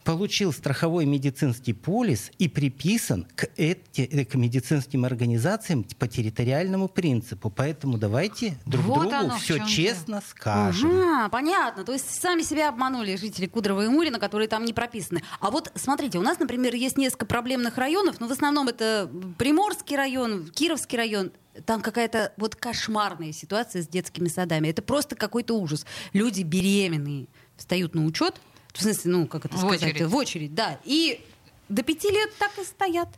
получил 0.09 0.55
страховой 0.55 1.05
медицинский 1.05 1.75
полис 1.75 2.31
и 2.39 2.49
приписан 2.49 3.27
к, 3.37 3.51
эти- 3.59 4.09
э, 4.11 4.25
к 4.25 4.37
медицинским 4.37 5.05
организациям 5.05 5.85
по 5.99 6.09
территориальному 6.09 6.89
принципу. 6.89 7.51
Поэтому 7.51 7.99
давайте 7.99 8.57
друг 8.65 8.87
Вот 8.87 9.11
другу 9.11 9.35
все 9.39 9.63
честно 9.67 10.23
скажем. 10.27 10.91
Ага, 10.91 11.29
понятно. 11.29 11.85
То 11.85 11.93
есть 11.93 12.09
сами 12.09 12.41
себя 12.41 12.71
обманули 12.71 13.17
жители 13.17 13.45
Кудрова 13.49 13.85
и 13.85 13.89
Мурина, 13.89 14.19
которые 14.19 14.49
там 14.49 14.65
не 14.65 14.73
прописаны. 14.73 15.23
А 15.41 15.51
вот 15.51 15.71
смотрите, 15.75 16.17
у 16.17 16.23
нас, 16.23 16.39
например, 16.39 16.75
есть 16.75 16.97
несколько 16.97 17.27
проблемных 17.27 17.77
районов, 17.77 18.19
но 18.19 18.29
в 18.29 18.33
основном 18.33 18.69
это 18.69 19.11
Приморский 19.37 19.95
район, 19.95 20.47
Кировский 20.49 20.97
район. 20.97 21.33
Там 21.67 21.83
какая-то 21.83 22.33
вот 22.39 22.55
кошмарная 22.57 23.33
ситуация 23.33 23.83
с 23.83 23.89
детскими 23.89 24.29
садами. 24.29 24.69
Это 24.69 24.81
просто 24.81 25.17
какой-то 25.17 25.53
ужас. 25.59 25.85
Люди 26.15 26.41
беременные 26.43 27.27
встают 27.59 27.95
на 27.95 28.05
учет, 28.07 28.41
в 28.73 28.83
смысле, 28.83 29.11
ну, 29.13 29.27
как 29.27 29.45
это 29.47 29.57
В 29.57 29.59
сказать? 29.59 29.83
очередь. 29.83 30.03
В 30.07 30.15
очередь, 30.17 30.55
да. 30.55 30.79
И 30.85 31.25
до 31.69 31.83
пяти 31.83 32.11
лет 32.11 32.31
так 32.39 32.51
и 32.59 32.65
стоят. 32.65 33.09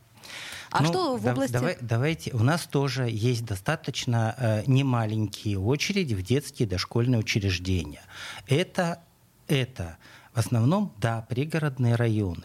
А 0.70 0.82
Ну, 0.82 0.88
что 0.88 1.16
в 1.16 1.22
да- 1.22 1.32
области? 1.32 1.52
давай- 1.52 1.78
давайте, 1.80 2.32
у 2.32 2.38
нас 2.44 2.64
тоже 2.66 3.08
есть 3.10 3.44
достаточно 3.44 4.34
э, 4.38 4.62
немаленькие 4.66 5.58
очереди 5.58 6.14
в 6.14 6.22
детские 6.22 6.68
дошкольные 6.68 7.18
учреждения. 7.18 8.02
Это, 8.46 9.02
это 9.48 9.96
в 10.32 10.38
основном, 10.38 10.92
да, 10.98 11.26
пригородные 11.28 11.96
районы. 11.96 12.44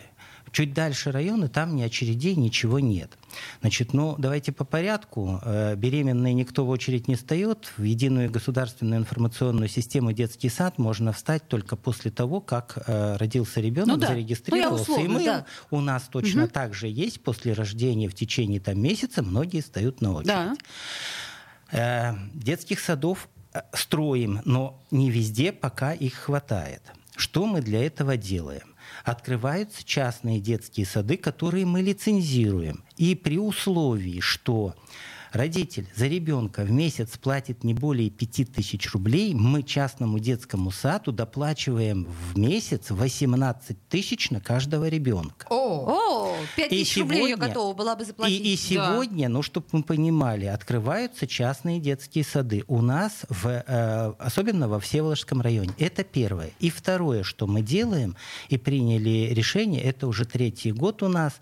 Чуть 0.56 0.74
дальше 0.74 1.12
районы, 1.12 1.50
там 1.50 1.76
ни 1.76 1.82
очередей, 1.82 2.34
ничего 2.38 2.80
нет. 2.80 3.12
Значит, 3.60 3.92
ну, 3.92 4.16
давайте 4.18 4.54
по 4.54 4.64
порядку. 4.64 5.42
Э, 5.44 5.76
Беременные 5.76 6.34
никто 6.34 6.66
в 6.66 6.70
очередь 6.70 7.10
не 7.10 7.16
встает. 7.16 7.74
В 7.76 7.84
единую 7.84 8.32
государственную 8.32 9.02
информационную 9.02 9.68
систему 9.68 10.14
детский 10.14 10.48
сад 10.48 10.78
можно 10.78 11.12
встать 11.12 11.46
только 11.50 11.76
после 11.76 12.10
того, 12.10 12.40
как 12.40 12.82
э, 12.88 13.18
родился 13.18 13.60
ребенок, 13.60 13.96
Ну 13.96 13.98
да. 13.98 14.08
зарегистрировался. 14.08 14.92
Ну, 14.92 14.98
я 14.98 15.04
и 15.04 15.08
условно, 15.08 15.20
мы 15.20 15.26
да. 15.26 15.46
у 15.72 15.82
нас 15.82 16.04
точно 16.04 16.48
так 16.48 16.74
же 16.74 16.88
есть. 16.88 17.20
После 17.22 17.52
рождения 17.52 18.08
в 18.08 18.14
течение 18.14 18.62
там, 18.62 18.82
месяца 18.82 19.24
многие 19.24 19.60
встают 19.60 20.00
на 20.00 20.14
очередь. 20.14 20.28
Да. 20.28 20.56
Э, 21.74 22.14
детских 22.34 22.80
садов 22.80 23.28
строим, 23.74 24.40
но 24.46 24.82
не 24.90 25.12
везде 25.12 25.52
пока 25.52 25.92
их 25.92 26.14
хватает. 26.14 26.82
Что 27.18 27.46
мы 27.46 27.60
для 27.60 27.86
этого 27.86 28.16
делаем? 28.16 28.75
Открываются 29.06 29.86
частные 29.86 30.40
детские 30.40 30.88
сады, 30.88 31.16
которые 31.16 31.68
мы 31.68 31.84
лицензируем. 31.84 32.84
И 32.98 33.14
при 33.14 33.38
условии, 33.38 34.20
что 34.20 34.74
родитель 35.36 35.88
за 35.96 36.08
ребенка 36.08 36.64
в 36.64 36.72
месяц 36.72 37.18
платит 37.18 37.64
не 37.64 37.74
более 37.74 38.10
5000 38.10 38.92
рублей, 38.94 39.34
мы 39.34 39.64
частному 39.64 40.20
детскому 40.20 40.72
саду 40.72 41.12
доплачиваем 41.12 42.06
в 42.06 42.38
месяц 42.38 42.90
18 42.90 43.88
тысяч 43.90 44.32
на 44.32 44.40
каждого 44.40 44.88
ребенка. 44.88 45.46
О, 45.50 46.32
О, 46.32 46.36
пять 46.56 46.72
И 46.72 46.80
тысяч 46.84 46.98
рублей 46.98 47.30
я 47.30 47.38
готова 47.38 47.74
была 47.74 47.96
бы 47.96 48.04
И, 48.04 48.06
заплатить. 48.06 48.46
и 48.46 48.56
сегодня, 48.56 49.30
ну, 49.30 49.42
чтобы 49.42 49.68
мы 49.72 49.84
понимали, 49.84 50.46
открываются 50.46 51.28
частные 51.28 51.80
детские 51.80 52.24
сады. 52.24 52.64
У 52.68 52.82
нас, 52.82 53.26
в, 53.30 53.48
э, 53.48 54.14
особенно 54.20 54.68
во 54.68 54.80
Всеволожском 54.80 55.42
районе. 55.42 55.74
Это 55.78 56.04
первое. 56.04 56.52
И 56.60 56.70
второе, 56.70 57.24
что 57.24 57.48
мы 57.48 57.62
делаем, 57.62 58.16
и 58.50 58.58
приняли 58.58 59.34
решение, 59.34 59.82
это 59.82 60.08
уже 60.08 60.26
третий 60.26 60.72
год 60.72 61.04
у 61.04 61.08
нас. 61.08 61.34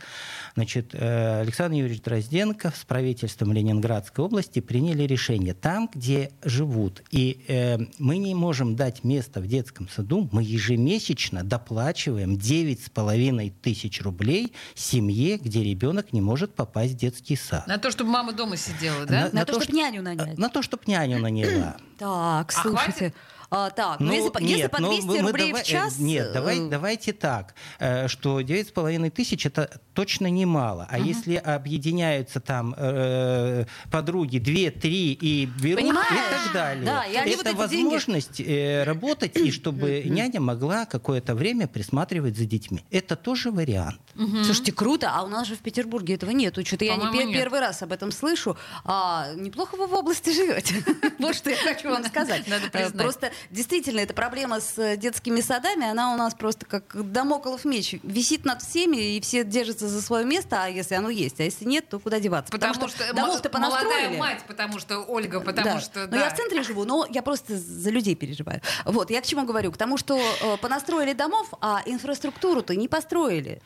Значит, 0.56 0.90
э, 0.94 1.42
Александр 1.42 1.78
Юрьевич 1.78 2.02
Дрозденко 2.02 2.74
с 2.76 2.86
правительством 2.86 3.52
Ленинградской 3.84 4.24
области 4.24 4.60
приняли 4.60 5.04
решение. 5.04 5.54
Там, 5.54 5.90
где 5.94 6.32
живут, 6.44 7.04
и 7.12 7.44
э, 7.48 7.78
мы 8.00 8.18
не 8.18 8.34
можем 8.34 8.76
дать 8.76 9.04
место 9.04 9.42
в 9.42 9.48
детском 9.48 9.90
саду, 9.90 10.30
мы 10.32 10.42
ежемесячно 10.42 11.44
доплачиваем 11.44 12.36
9,5 12.36 13.52
тысяч 13.62 14.02
рублей 14.02 14.54
семье, 14.74 15.38
где 15.38 15.64
ребенок 15.64 16.14
не 16.14 16.22
может 16.22 16.56
попасть 16.56 16.94
в 16.94 16.98
детский 16.98 17.36
сад. 17.36 17.68
на 17.68 17.78
то, 17.78 17.92
чтобы 17.92 18.10
мама 18.10 18.32
дома 18.32 18.56
сидела, 18.58 19.06
да? 19.06 19.30
На 19.34 19.46
то, 19.46 19.60
чтоб 19.60 19.74
няню 19.74 20.02
нанять. 20.02 20.38
На 20.38 20.50
то, 20.50 20.62
чтобы 20.62 20.84
няню 20.88 21.20
наняла. 21.20 21.76
Так, 21.98 22.54
А 22.56 22.62
слушайте. 22.62 22.92
хватит? 22.92 23.16
А, 23.56 23.70
так, 23.70 24.00
ну, 24.00 24.12
если, 24.12 24.30
по- 24.30 24.40
если 24.40 24.62
нет, 24.64 24.72
по 24.72 24.82
ну, 24.82 24.90
200 24.92 25.06
мы 25.08 25.22
рублей 25.28 25.48
давай- 25.50 25.64
в 25.64 25.66
час... 25.68 26.00
э, 26.00 26.02
Нет, 26.02 26.34
давай, 26.34 26.58
э, 26.60 26.70
давайте 26.70 27.14
так, 27.14 27.54
э, 27.80 28.08
что 28.08 28.42
9,5 28.42 29.12
тысяч 29.12 29.46
это 29.46 29.80
точно 29.94 30.26
немало. 30.26 30.88
А 30.90 30.98
если 30.98 31.36
объединяются 31.36 32.40
там 32.40 32.74
э, 32.76 33.66
подруги 33.92 34.38
2-3 34.38 34.90
и 35.22 35.46
берут 35.62 35.82
Понимаешь? 35.82 36.08
и 36.12 36.34
так 36.46 36.54
далее, 36.54 36.86
Да, 36.86 37.04
и 37.06 37.14
это 37.14 37.36
вот 37.54 37.70
деньги- 37.70 37.84
возможность 37.84 38.42
э, 38.42 38.84
работать, 38.86 39.38
и 39.38 39.52
чтобы 39.52 40.02
няня 40.06 40.40
могла 40.42 40.86
какое-то 40.86 41.36
время 41.36 41.68
присматривать 41.68 42.36
за 42.36 42.46
детьми. 42.46 42.84
Это 42.90 43.16
тоже 43.16 43.52
вариант. 43.52 44.02
Слушайте, 44.46 44.72
круто, 44.72 45.12
а 45.14 45.24
у 45.24 45.28
нас 45.28 45.48
же 45.48 45.56
в 45.56 45.60
Петербурге 45.60 46.16
этого 46.16 46.32
нету. 46.32 46.66
Что-то 46.66 46.86
я 46.86 46.96
не 46.96 47.06
пер- 47.06 47.26
нет. 47.26 47.34
первый 47.40 47.60
раз 47.60 47.84
об 47.84 47.92
этом 47.92 48.12
слышу. 48.12 48.58
А, 48.84 49.32
неплохо 49.36 49.76
вы 49.76 49.86
в 49.88 49.94
области 49.94 50.32
живете. 50.32 50.76
Вот 51.20 51.36
что 51.36 51.50
я 51.52 51.56
хочу 51.58 51.90
вам 51.90 52.04
сказать. 52.04 52.48
Надо 52.48 52.70
признать. 52.70 52.94
Просто 52.98 53.32
действительно 53.52 54.00
эта 54.00 54.14
проблема 54.14 54.60
с 54.60 54.78
э, 54.78 54.98
детскими 54.98 55.42
садами, 55.42 55.86
она 55.90 56.14
у 56.14 56.18
нас 56.18 56.34
просто 56.34 56.66
как 56.66 57.12
дамоклов 57.12 57.66
меч. 57.66 57.96
Висит 58.04 58.46
над 58.46 58.62
всеми, 58.62 59.16
и 59.16 59.22
все 59.22 59.44
держатся 59.44 59.88
за 59.88 60.02
свое 60.02 60.26
место, 60.26 60.64
а 60.64 60.68
если 60.68 60.96
оно 60.96 61.10
есть. 61.10 61.40
А 61.40 61.44
если 61.44 61.66
нет, 61.66 61.90
то 61.90 62.00
куда 62.00 62.20
деваться? 62.20 62.52
Потому, 62.52 62.88
что, 62.88 63.14
домов-то 63.14 63.50
м- 63.50 63.62
молодая 63.62 63.84
понастроили. 63.84 64.18
мать, 64.20 64.44
потому 64.48 64.80
что 64.80 65.00
Ольга, 65.00 65.40
потому 65.40 65.66
Да. 65.76 65.80
что... 65.80 66.02
Но 66.02 66.08
да. 66.08 66.26
я 66.26 66.30
в 66.30 66.38
центре 66.38 66.64
живу, 66.64 66.86
но 66.86 67.06
я 67.10 67.22
просто 67.22 67.58
за 67.58 67.90
людей 67.90 68.16
переживаю. 68.16 68.62
Вот, 68.86 69.10
я 69.12 69.22
к 69.22 69.26
чему 69.26 69.46
говорю? 69.46 69.72
К 69.72 69.78
тому, 69.78 69.98
что 69.98 70.18
э, 70.18 70.58
понастроили 70.58 71.14
домов, 71.14 71.54
а 71.62 71.82
инфраструктуру-то 71.86 72.76
не 72.76 72.88
построили. 72.88 73.62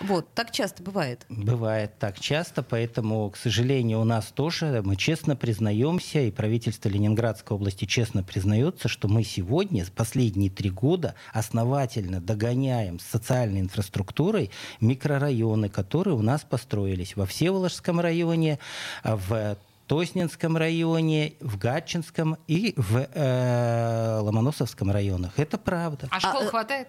Вот, 0.00 0.32
так 0.34 0.50
часто 0.50 0.82
бывает. 0.82 1.24
Бывает 1.28 1.98
так 1.98 2.18
часто, 2.18 2.62
поэтому, 2.62 3.30
к 3.30 3.36
сожалению, 3.36 4.00
у 4.00 4.04
нас 4.04 4.26
тоже, 4.26 4.80
мы 4.84 4.96
честно 4.96 5.36
признаемся, 5.36 6.20
и 6.20 6.30
правительство 6.30 6.88
Ленинградской 6.88 7.54
области 7.56 7.84
честно 7.84 8.22
признается, 8.22 8.88
что 8.88 9.08
мы 9.08 9.21
сегодня, 9.24 9.84
последние 9.94 10.50
три 10.50 10.70
года, 10.70 11.14
основательно 11.32 12.20
догоняем 12.20 12.98
с 12.98 13.04
социальной 13.04 13.60
инфраструктурой 13.60 14.50
микрорайоны, 14.80 15.68
которые 15.68 16.14
у 16.14 16.22
нас 16.22 16.42
построились 16.42 17.16
во 17.16 17.26
Всеволожском 17.26 18.00
районе, 18.00 18.58
в 19.04 19.56
Тоснинском 19.86 20.56
районе, 20.56 21.34
в 21.40 21.58
Гатчинском 21.58 22.38
и 22.46 22.72
в 22.76 23.06
э, 23.12 24.18
Ломоносовском 24.22 24.90
районах. 24.90 25.32
Это 25.36 25.58
правда. 25.58 26.08
А 26.10 26.20
школ 26.20 26.42
А, 26.42 26.44
э, 26.44 26.48
хватает? 26.48 26.88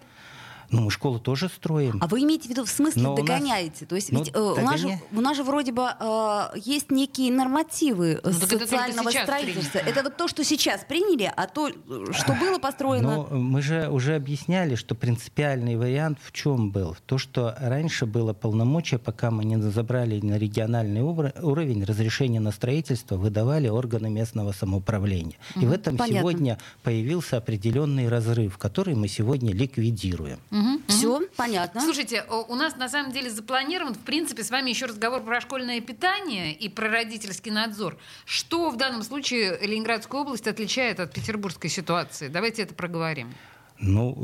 Ну, 0.70 0.82
мы 0.82 0.90
школу 0.90 1.18
тоже 1.18 1.48
строим. 1.48 1.98
А 2.00 2.06
вы 2.06 2.22
имеете 2.22 2.48
в 2.48 2.50
виду 2.50 2.64
в 2.64 2.68
смысле 2.70 3.02
Но 3.02 3.14
у 3.14 3.16
нас- 3.18 3.26
догоняете? 3.26 3.86
То 3.86 3.94
есть 3.96 4.12
Ну, 4.12 4.18
ведь 4.20 4.30
э, 4.34 4.38
у, 4.40 4.60
нас 4.60 4.80
же, 4.80 4.98
у 5.12 5.20
нас 5.20 5.36
же 5.36 5.42
вроде 5.44 5.72
бы 5.72 5.88
э, 5.98 6.40
есть 6.56 6.90
некие 6.90 7.32
нормативы 7.32 8.12
э, 8.14 8.20
Ну, 8.24 8.30
это 8.30 8.58
социального 8.58 9.10
сейчас 9.10 9.22
строительства. 9.24 9.78
принято. 9.78 9.90
Это 9.90 10.02
вот 10.04 10.16
то, 10.16 10.28
что 10.28 10.44
сейчас 10.44 10.84
приняли, 10.88 11.32
а 11.34 11.46
то, 11.46 11.68
э, 11.68 11.72
что 12.12 12.32
было 12.34 12.58
построено. 12.58 13.28
Но 13.30 13.36
мы 13.36 13.62
же 13.62 13.88
уже 13.90 14.14
объясняли, 14.16 14.74
что 14.74 14.94
принципиальный 14.94 15.76
вариант 15.76 16.18
в 16.22 16.32
чем 16.32 16.70
был? 16.70 16.96
То, 17.06 17.18
что 17.18 17.54
раньше 17.60 18.06
было 18.06 18.32
полномочия, 18.32 18.98
пока 18.98 19.30
мы 19.30 19.44
не 19.44 19.56
забрали 19.60 20.20
на 20.20 20.38
региональный 20.38 21.02
ур- 21.02 21.32
уровень, 21.42 21.84
разрешение 21.84 22.40
на 22.40 22.50
строительство 22.52 23.16
выдавали 23.16 23.68
органы 23.68 24.10
местного 24.10 24.52
самоуправления. 24.52 25.36
И 25.56 25.66
в 25.66 25.72
этом 25.72 25.96
понятно. 25.96 26.18
сегодня 26.20 26.58
появился 26.82 27.36
определенный 27.36 28.08
разрыв, 28.08 28.58
который 28.58 28.94
мы 28.94 29.08
сегодня 29.08 29.52
ликвидируем. 29.52 30.38
Все, 30.88 31.20
понятно. 31.36 31.80
Слушайте, 31.80 32.24
у 32.48 32.54
нас 32.54 32.76
на 32.76 32.88
самом 32.88 33.12
деле 33.12 33.30
запланирован, 33.30 33.94
в 33.94 33.98
принципе, 33.98 34.44
с 34.44 34.50
вами 34.50 34.70
еще 34.70 34.86
разговор 34.86 35.22
про 35.22 35.40
школьное 35.40 35.80
питание 35.80 36.52
и 36.52 36.68
про 36.68 36.88
родительский 36.88 37.50
надзор. 37.50 37.96
Что 38.24 38.70
в 38.70 38.76
данном 38.76 39.02
случае 39.02 39.58
Ленинградскую 39.60 40.22
область 40.22 40.46
отличает 40.46 41.00
от 41.00 41.12
петербургской 41.12 41.70
ситуации? 41.70 42.28
Давайте 42.28 42.62
это 42.62 42.74
проговорим. 42.74 43.32
Ну, 43.78 44.14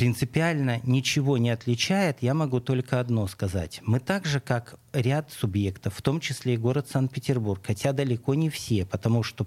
принципиально 0.00 0.80
ничего 0.84 1.36
не 1.36 1.50
отличает. 1.50 2.22
Я 2.22 2.32
могу 2.32 2.58
только 2.60 3.00
одно 3.00 3.26
сказать. 3.26 3.82
Мы 3.84 4.00
так 4.00 4.24
же, 4.24 4.40
как 4.40 4.76
ряд 4.94 5.30
субъектов, 5.30 5.94
в 5.94 6.00
том 6.00 6.20
числе 6.20 6.54
и 6.54 6.56
город 6.56 6.88
Санкт-Петербург, 6.90 7.60
хотя 7.62 7.92
далеко 7.92 8.34
не 8.34 8.48
все, 8.48 8.86
потому 8.86 9.22
что 9.22 9.46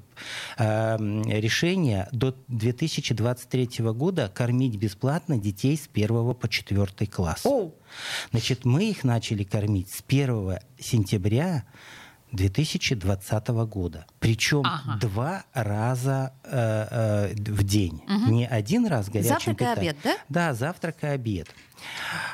э, 0.59 0.97
решение 1.25 2.07
до 2.11 2.35
2023 2.49 3.83
года 3.93 4.31
кормить 4.31 4.75
бесплатно 4.75 5.39
детей 5.39 5.75
с 5.75 5.89
1 5.91 6.35
по 6.35 6.47
4 6.47 7.07
класс. 7.07 7.43
Значит, 8.29 8.63
мы 8.63 8.91
их 8.91 9.03
начали 9.03 9.43
кормить 9.43 9.89
с 9.89 10.03
1 10.07 10.59
сентября 10.77 11.63
2020 12.33 13.47
года. 13.67 14.05
Причем 14.19 14.63
Ага. 14.65 14.97
два 14.99 15.43
раза 15.53 16.33
э, 16.43 17.29
э, 17.29 17.33
в 17.51 17.63
день. 17.63 18.01
Не 18.27 18.45
один 18.47 18.85
раз 18.87 19.07
горячим 19.09 19.29
Завтрак 19.33 19.55
и 19.55 19.59
питанием. 19.59 19.79
обед, 19.91 19.97
да? 20.03 20.17
Да, 20.29 20.53
завтрак 20.53 20.95
и 21.03 21.07
обед. 21.07 21.47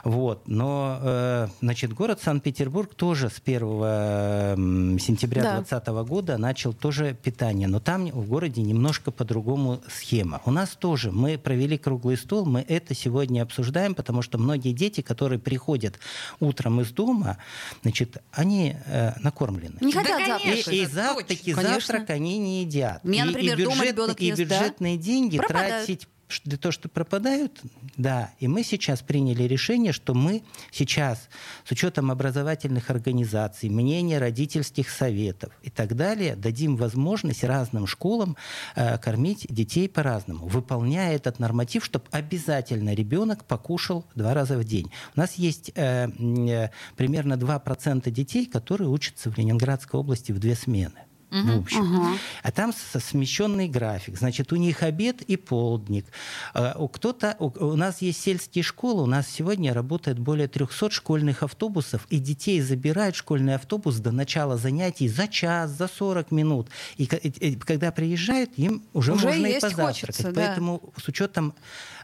Вот. 0.03 0.47
Но, 0.47 0.99
э, 1.01 1.47
значит, 1.61 1.93
город 1.93 2.19
Санкт-Петербург 2.23 2.93
тоже 2.95 3.29
с 3.29 3.39
1 3.39 3.83
м, 3.83 4.99
сентября 4.99 5.43
Да. 5.43 5.51
2020 5.57 5.87
года 6.07 6.37
начал 6.37 6.73
тоже 6.73 7.13
питание. 7.21 7.67
Но 7.67 7.79
там 7.79 8.07
в 8.07 8.27
городе 8.27 8.61
немножко 8.61 9.11
по-другому 9.11 9.81
схема. 9.89 10.41
У 10.45 10.51
нас 10.51 10.69
тоже 10.71 11.11
мы 11.11 11.37
провели 11.37 11.77
круглый 11.77 12.17
стол, 12.17 12.45
мы 12.45 12.61
это 12.67 12.93
сегодня 12.95 13.41
обсуждаем, 13.43 13.95
потому 13.95 14.21
что 14.21 14.37
многие 14.37 14.71
дети, 14.73 15.01
которые 15.01 15.39
приходят 15.39 15.99
утром 16.39 16.81
из 16.81 16.91
дома, 16.91 17.37
значит, 17.81 18.17
они 18.31 18.75
э, 18.85 19.11
накормлены. 19.21 19.75
Не 19.81 19.93
Да, 19.93 19.99
хотят 20.01 20.17
завтрак. 20.19 20.41
конечно. 20.43 20.71
И, 20.71 20.75
и 20.81 20.85
завтраки. 20.85 21.53
Конечно. 21.53 21.73
завтрак 21.79 22.09
они 22.09 22.37
не 22.37 22.61
едят. 22.61 23.01
У 23.03 23.07
меня, 23.07 23.23
И- 23.23 23.27
например, 23.27 23.59
и, 23.59 23.63
дома 23.63 23.75
бюджет- 23.75 23.87
ребенок 23.91 24.21
и 24.21 24.25
ест, 24.27 24.37
да. 24.37 24.43
бюджетные 24.59 24.97
деньги 24.97 25.37
Пропадают. 25.37 25.85
тратить 25.85 26.07
для 26.45 26.57
того, 26.57 26.71
что 26.71 26.89
пропадают, 26.89 27.59
да. 27.97 28.31
И 28.39 28.47
мы 28.47 28.63
сейчас 28.63 29.01
приняли 29.01 29.43
решение, 29.43 29.91
что 29.93 30.13
мы 30.13 30.43
сейчас, 30.71 31.29
с 31.65 31.71
учетом 31.71 32.11
образовательных 32.11 32.89
организаций, 32.89 33.69
мнения 33.69 34.19
родительских 34.19 34.89
советов 34.89 35.51
и 35.63 35.69
так 35.69 35.95
далее, 35.95 36.35
дадим 36.35 36.75
возможность 36.75 37.43
разным 37.43 37.87
школам 37.87 38.37
э, 38.75 38.97
кормить 38.99 39.47
детей 39.49 39.89
по-разному, 39.89 40.47
выполняя 40.47 41.15
этот 41.15 41.39
норматив, 41.39 41.83
чтобы 41.83 42.05
обязательно 42.11 42.93
ребенок 42.93 43.45
покушал 43.45 44.05
два 44.15 44.33
раза 44.33 44.57
в 44.57 44.63
день. 44.63 44.91
У 45.15 45.19
нас 45.19 45.35
есть 45.35 45.71
э, 45.75 46.07
э, 46.07 46.69
примерно 46.95 47.33
2% 47.33 48.09
детей, 48.11 48.45
которые 48.45 48.89
учатся 48.89 49.31
в 49.31 49.37
Ленинградской 49.37 49.99
области 49.99 50.31
в 50.31 50.39
две 50.39 50.55
смены. 50.55 51.08
В 51.31 51.59
общем. 51.59 52.17
А 52.43 52.51
там 52.51 52.73
смещенный 52.73 53.67
график. 53.67 54.17
Значит, 54.17 54.51
у 54.51 54.55
них 54.55 54.83
обед 54.83 55.21
и 55.21 55.37
полдник. 55.37 56.05
А, 56.53 56.75
у 56.77 56.87
Кто-то, 56.87 57.35
у, 57.39 57.75
нас 57.75 58.01
есть 58.01 58.21
сельские 58.21 58.63
школы, 58.63 59.03
у 59.03 59.05
нас 59.05 59.27
сегодня 59.27 59.73
работает 59.73 60.17
более 60.19 60.47
300 60.47 60.89
школьных 60.89 61.43
автобусов, 61.43 62.05
и 62.09 62.17
детей 62.19 62.61
забирают 62.61 63.15
школьный 63.15 63.55
автобус 63.55 63.97
до 63.97 64.11
начала 64.11 64.57
занятий 64.57 65.07
за 65.07 65.27
час, 65.27 65.71
за 65.71 65.87
40 65.87 66.31
минут. 66.31 66.67
И, 66.97 67.05
ко- 67.05 67.17
и- 67.17 67.29
и 67.29 67.55
когда 67.55 67.91
приезжают, 67.91 68.51
им 68.57 68.81
уже, 68.93 69.13
Уже 69.13 69.27
можно 69.27 69.45
и 69.45 69.53
позавтракать. 69.59 69.99
хочется, 70.01 70.31
да. 70.31 70.41
Поэтому 70.47 70.81
с 70.97 71.07
учетом 71.07 71.53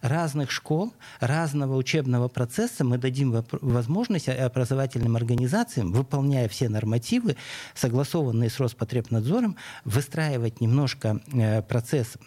разных 0.01 0.51
школ, 0.51 0.93
разного 1.19 1.75
учебного 1.75 2.27
процесса 2.27 2.83
мы 2.83 2.97
дадим 2.99 3.43
возможность 3.61 4.29
образовательным 4.29 5.15
организациям, 5.15 5.91
выполняя 5.93 6.47
все 6.47 6.69
нормативы, 6.69 7.35
согласованные 7.73 8.49
с 8.49 8.59
Роспотребнадзором, 8.59 9.14
выстраивать 9.83 10.61
немножко 10.61 11.21
э, 11.33 11.61
процесс 11.61 12.17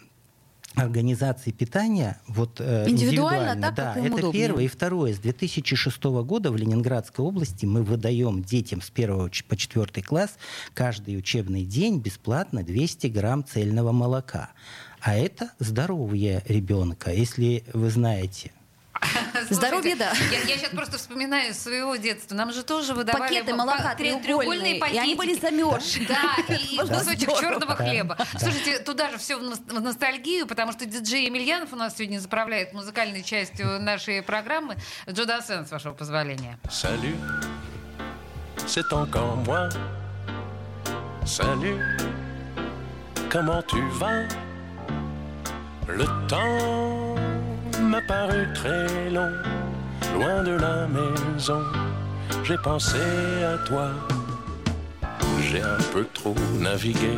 организации 0.75 1.51
питания 1.51 2.19
вот 2.27 2.59
э, 2.59 2.87
Индивидуально, 2.87 3.61
так, 3.61 3.75
да, 3.75 3.93
как 3.93 4.05
это 4.05 4.15
удобнее. 4.15 4.47
первое. 4.47 4.63
И 4.65 4.67
второе, 4.67 5.13
с 5.13 5.17
2006 5.17 6.03
года 6.03 6.51
в 6.51 6.57
Ленинградской 6.57 7.25
области 7.25 7.65
мы 7.65 7.83
выдаем 7.83 8.43
детям 8.43 8.81
с 8.81 8.91
1 8.93 9.31
по 9.47 9.57
4 9.57 10.03
класс 10.03 10.37
каждый 10.73 11.17
учебный 11.17 11.63
день 11.63 11.99
бесплатно 11.99 12.63
200 12.63 13.07
грамм 13.07 13.43
цельного 13.43 13.91
молока. 13.91 14.51
А 15.01 15.15
это 15.15 15.51
здоровье 15.59 16.43
ребенка, 16.47 17.11
если 17.11 17.63
вы 17.73 17.89
знаете. 17.89 18.51
Здоровье, 19.49 19.95
да. 19.95 20.11
Я, 20.47 20.57
сейчас 20.57 20.71
просто 20.71 20.97
вспоминаю 20.97 21.53
своего 21.53 21.95
детства. 21.95 22.35
Нам 22.35 22.51
же 22.51 22.63
тоже 22.63 22.93
выдавали 22.93 23.21
Пакеты 23.21 23.53
молока 23.53 23.95
треугольные 23.95 24.23
треугольные, 24.23 24.77
и 24.77 24.97
они 24.97 25.15
были 25.15 25.33
замерзшие. 25.33 26.07
Да, 26.07 26.35
и 26.53 26.77
кусочек 26.77 27.29
черного 27.39 27.75
хлеба. 27.75 28.17
Слушайте, 28.37 28.79
туда 28.79 29.09
же 29.09 29.17
все 29.17 29.37
в 29.37 29.43
ност- 29.43 29.71
в 29.71 29.81
ностальгию, 29.81 30.47
потому 30.47 30.71
что 30.71 30.85
диджей 30.85 31.25
Емельянов 31.25 31.73
у 31.73 31.75
нас 31.75 31.95
сегодня 31.97 32.19
заправляет 32.19 32.73
музыкальной 32.73 33.23
частью 33.23 33.79
нашей 33.81 34.21
программы. 34.21 34.75
Джо 35.09 35.25
Дассен, 35.25 35.65
с 35.65 35.71
вашего 35.71 35.93
позволения. 35.93 36.57
Salut, 36.69 37.15
c'est 38.67 38.91
encore 38.93 39.37
moi. 39.45 39.69
Salut, 41.25 41.79
comment 43.29 43.61
tu 43.67 43.81
vas 43.99 44.27
Le 45.87 46.05
temps 46.27 47.08
m'a 47.81 48.01
paru 48.01 48.47
très 48.53 49.09
long, 49.09 49.31
loin 50.15 50.43
de 50.43 50.51
la 50.51 50.87
maison. 50.87 51.61
J'ai 52.43 52.57
pensé 52.57 52.97
à 53.43 53.57
toi, 53.67 53.89
j'ai 55.41 55.61
un 55.61 55.81
peu 55.93 56.05
trop 56.13 56.35
navigué. 56.59 57.17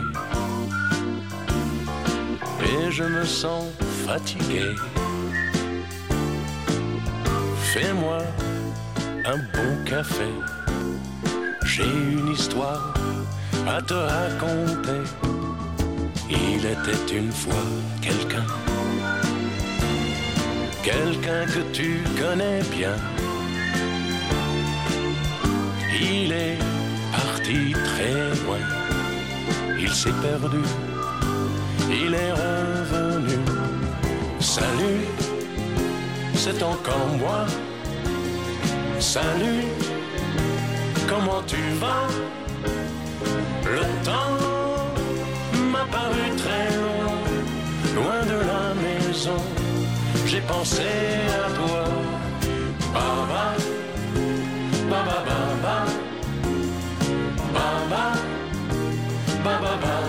Et 2.64 2.92
je 2.92 3.04
me 3.04 3.24
sens 3.26 3.66
fatigué. 4.06 4.76
Fais-moi 7.74 8.20
un 9.26 9.38
bon 9.38 9.86
café. 9.86 10.30
J'ai 11.66 11.86
une 11.86 12.30
histoire 12.30 12.94
à 13.68 13.82
te 13.82 13.94
raconter. 13.94 15.04
Il 16.30 16.66
était 16.66 17.18
une 17.18 17.32
fois 17.32 17.66
quelqu'un, 18.02 18.46
quelqu'un 20.84 21.46
que 21.46 21.62
tu 21.72 22.04
connais 22.20 22.62
bien. 22.76 22.96
Il 25.94 26.32
est 26.32 26.58
parti 27.12 27.74
très 27.74 28.30
loin, 28.44 28.64
il 29.78 29.90
s'est 29.90 30.18
perdu, 30.22 30.64
il 31.90 32.14
est 32.14 32.32
revenu. 32.32 33.38
Salut, 34.40 35.06
c'est 36.34 36.62
encore 36.64 37.08
moi. 37.20 37.46
Salut, 39.00 39.66
comment 41.08 41.42
tu 41.46 41.62
vas? 41.80 42.08
Le 43.66 43.84
temps 44.08 44.38
m'a 45.72 45.86
paru 45.92 46.26
très 46.38 46.68
long, 46.84 47.16
loin 47.96 48.22
de 48.26 48.40
la 48.52 48.64
maison. 48.84 49.61
J'ai 50.32 50.40
pensé 50.40 50.84
à 51.44 51.52
toi. 51.58 51.84
Baba, 52.94 53.54
baba, 54.90 55.26
baba, 55.26 55.86
baba, 57.54 58.14
baba, 59.44 60.01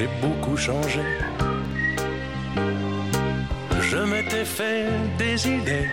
j'ai 0.00 0.08
beaucoup 0.22 0.56
changé. 0.56 1.02
Je 3.90 3.98
m'étais 4.10 4.46
fait 4.46 4.86
des 5.18 5.36
idées 5.46 5.90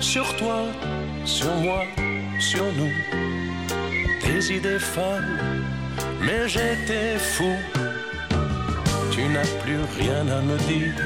sur 0.00 0.26
toi, 0.36 0.60
sur 1.24 1.54
moi, 1.64 1.82
sur 2.40 2.64
nous. 2.78 2.94
Des 4.26 4.52
idées 4.56 4.80
folles, 4.80 5.38
mais 6.26 6.48
j'étais 6.48 7.16
fou. 7.18 7.54
Tu 9.12 9.22
n'as 9.34 9.52
plus 9.62 9.82
rien 10.00 10.22
à 10.38 10.40
me 10.48 10.56
dire. 10.70 10.96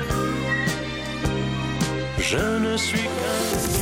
Je 2.19 2.45
ne 2.67 2.75
suis 2.79 3.07
qu'un 3.19 3.82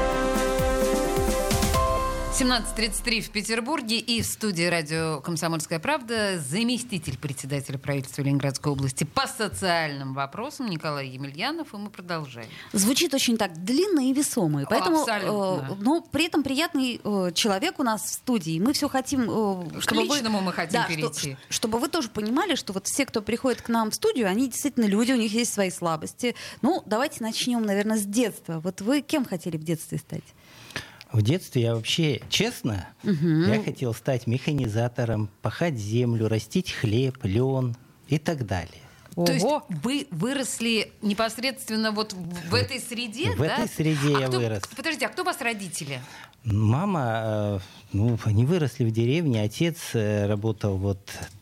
17.33 2.45 3.21
в 3.21 3.29
Петербурге 3.29 3.99
и 3.99 4.19
в 4.23 4.25
студии 4.25 4.63
радио 4.63 5.21
«Комсомольская 5.21 5.77
правда» 5.77 6.39
заместитель 6.39 7.15
председателя 7.19 7.77
правительства 7.77 8.23
Ленинградской 8.23 8.71
области 8.71 9.03
по 9.03 9.27
социальным 9.27 10.15
вопросам 10.15 10.65
Николай 10.67 11.09
Емельянов, 11.09 11.71
и 11.75 11.77
мы 11.77 11.91
продолжаем. 11.91 12.47
Звучит 12.73 13.13
очень 13.13 13.37
так 13.37 13.63
длинно 13.63 14.09
и 14.09 14.11
весомо. 14.13 14.63
и 14.63 14.65
Поэтому, 14.67 15.01
Абсолютно. 15.01 15.67
э, 15.71 15.75
но 15.81 16.01
при 16.01 16.25
этом 16.25 16.41
приятный 16.41 16.99
э, 17.03 17.31
человек 17.35 17.77
у 17.79 17.83
нас 17.83 18.01
в 18.01 18.09
студии. 18.11 18.59
Мы 18.59 18.73
все 18.73 18.89
хотим, 18.89 19.29
э, 19.29 19.77
К 19.77 19.81
чтобы 19.83 20.05
вы- 20.07 20.15
личному 20.15 20.41
мы 20.41 20.51
хотим 20.51 20.73
Да, 20.81 20.85
что- 20.85 20.95
перейти. 20.95 21.31
ш- 21.33 21.37
чтобы 21.49 21.77
вы 21.77 21.89
тоже 21.89 22.09
понимали, 22.09 22.55
что 22.55 22.73
вот 22.73 22.87
все, 22.87 23.05
кто 23.05 23.21
приходит 23.21 23.61
к 23.61 23.69
нам 23.69 23.91
в 23.91 23.93
студию, 23.93 24.27
они 24.27 24.47
действительно 24.47 24.85
люди, 24.85 25.11
у 25.11 25.15
них 25.17 25.31
есть 25.31 25.53
свои 25.53 25.69
слабости. 25.69 26.33
Ну, 26.63 26.81
давайте 26.87 27.23
начнем, 27.23 27.61
наверное, 27.61 27.97
с 27.99 28.03
детства. 28.03 28.59
Вот 28.61 28.81
вы 28.81 29.01
кем 29.01 29.25
хотели 29.25 29.57
в 29.57 29.63
детстве 29.63 29.99
стать? 29.99 30.23
В 31.11 31.21
детстве 31.21 31.63
я 31.63 31.75
вообще, 31.75 32.21
честно, 32.29 32.87
я 33.03 33.61
хотел 33.63 33.93
стать 33.93 34.27
механизатором, 34.27 35.29
пахать 35.41 35.77
землю, 35.77 36.27
растить 36.27 36.71
хлеб, 36.71 37.17
лен 37.23 37.75
и 38.07 38.17
так 38.17 38.45
далее. 38.45 38.81
То 39.15 39.31
есть 39.33 39.43
Ого. 39.45 39.65
вы 39.83 40.07
выросли 40.11 40.91
непосредственно 41.01 41.91
вот 41.91 42.13
в 42.13 42.49
в 42.49 42.55
этой 42.55 42.79
среде, 42.79 43.31
В 43.31 43.39
да? 43.39 43.57
этой 43.57 43.67
среде 43.67 44.15
А 44.15 44.19
я 44.21 44.27
кто- 44.27 44.39
вырос. 44.39 44.63
Подождите, 44.75 45.05
а 45.05 45.09
кто 45.09 45.23
у 45.23 45.25
вас 45.25 45.41
родители? 45.41 45.99
Мама, 46.43 47.21
э, 47.23 47.59
ну, 47.93 48.17
они 48.25 48.45
выросли 48.45 48.83
в 48.85 48.91
деревне, 48.91 49.43
отец 49.43 49.77
э, 49.93 50.25
работал 50.27 50.77
вот 50.77 50.99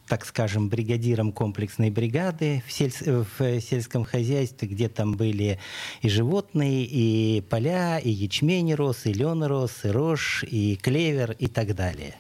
так 0.07 0.25
скажем, 0.25 0.69
бригадиром 0.69 1.31
комплексной 1.31 1.91
бригады 1.91 2.63
в, 2.67 2.71
сельс- 2.71 3.03
э, 3.05 3.23
в 3.37 3.61
сельском 3.61 4.03
хозяйстве, 4.03 4.67
где 4.67 4.89
там 4.89 5.11
были 5.11 5.59
и 6.01 6.09
животные, 6.09 6.83
и 6.85 7.41
поля, 7.41 7.99
и 7.99 8.09
ячмень 8.09 8.73
рос, 8.73 9.05
и 9.05 9.13
лен 9.13 9.43
рос, 9.43 9.71
и 9.85 9.89
рожь, 9.89 10.43
и 10.49 10.75
клевер, 10.77 11.35
и 11.37 11.45
так 11.45 11.75
далее. 11.75 12.15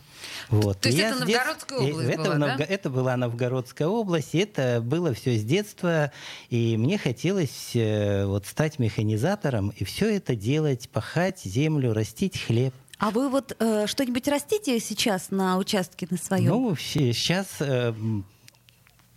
Вот. 0.49 0.79
То 0.79 0.89
есть 0.89 0.99
это 0.99 1.19
Новгородская 1.19 1.79
и 1.79 1.91
область 1.91 2.09
это, 2.09 2.23
была, 2.23 2.35
в 2.35 2.39
да? 2.39 2.47
Новго- 2.47 2.63
это 2.63 2.89
была 2.89 3.17
Новгородская 3.17 3.87
область, 3.87 4.33
это 4.33 4.81
было 4.83 5.13
все 5.13 5.37
с 5.37 5.43
детства, 5.43 6.11
и 6.49 6.75
мне 6.77 6.97
хотелось 6.97 7.71
э, 7.75 8.25
вот 8.25 8.45
стать 8.47 8.79
механизатором 8.79 9.69
и 9.69 9.83
все 9.83 10.15
это 10.15 10.35
делать, 10.35 10.89
пахать 10.89 11.41
землю, 11.43 11.93
растить 11.93 12.39
хлеб. 12.41 12.73
А 12.97 13.11
вы 13.11 13.29
вот 13.29 13.55
э, 13.59 13.85
что-нибудь 13.87 14.27
растите 14.27 14.79
сейчас 14.79 15.31
на 15.31 15.57
участке 15.57 16.07
на 16.09 16.17
своем? 16.17 16.51
Ну, 16.51 16.75
сейчас 16.75 17.47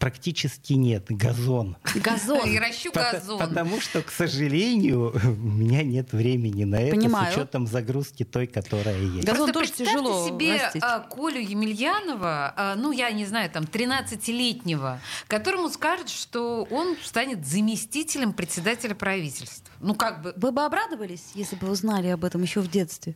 практически 0.02 0.72
нет, 0.72 1.04
газон. 1.10 1.76
Газон. 1.94 2.50
И 2.50 2.58
ращу 2.58 2.90
газон. 2.90 3.38
Потому 3.38 3.80
что, 3.80 4.02
к 4.02 4.10
сожалению, 4.10 5.12
у 5.24 5.28
меня 5.28 5.84
нет 5.84 6.12
времени 6.12 6.64
на 6.64 6.82
это 6.82 6.96
Понимаю. 6.96 7.32
с 7.32 7.36
учетом 7.36 7.68
загрузки 7.68 8.24
той, 8.24 8.48
которая 8.48 8.98
есть. 8.98 9.24
Газон 9.24 9.52
Просто 9.52 9.52
тоже 9.52 9.70
тяжело 9.70 10.26
себе 10.26 10.56
растить. 10.56 10.82
а, 10.84 10.98
Колю 10.98 11.38
Емельянова, 11.38 12.52
а, 12.56 12.74
ну, 12.74 12.90
я 12.90 13.12
не 13.12 13.26
знаю, 13.26 13.48
там, 13.48 13.62
13-летнего, 13.62 14.98
которому 15.28 15.68
скажут, 15.68 16.08
что 16.08 16.66
он 16.68 16.96
станет 17.04 17.46
заместителем 17.46 18.32
председателя 18.32 18.96
правительства. 18.96 19.72
Ну, 19.78 19.94
как 19.94 20.22
бы... 20.22 20.34
Вы 20.34 20.50
бы 20.50 20.64
обрадовались, 20.64 21.30
если 21.34 21.54
бы 21.54 21.70
узнали 21.70 22.08
об 22.08 22.24
этом 22.24 22.42
еще 22.42 22.60
в 22.60 22.68
детстве? 22.68 23.14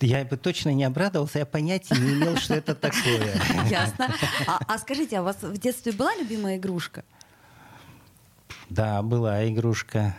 Я 0.00 0.24
бы 0.24 0.36
точно 0.36 0.72
не 0.72 0.84
обрадовался, 0.84 1.40
я 1.40 1.46
понятия 1.46 1.96
не 1.96 2.14
имел, 2.14 2.36
что 2.36 2.54
это 2.54 2.74
такое. 2.74 3.34
Ясно. 3.70 4.14
А, 4.46 4.60
а 4.66 4.78
скажите, 4.78 5.18
а 5.18 5.22
у 5.22 5.24
вас 5.24 5.42
в 5.42 5.58
детстве 5.58 5.92
была 5.92 6.14
любимая 6.14 6.56
игрушка? 6.56 7.04
Да, 8.70 9.02
была 9.02 9.48
игрушка. 9.48 10.14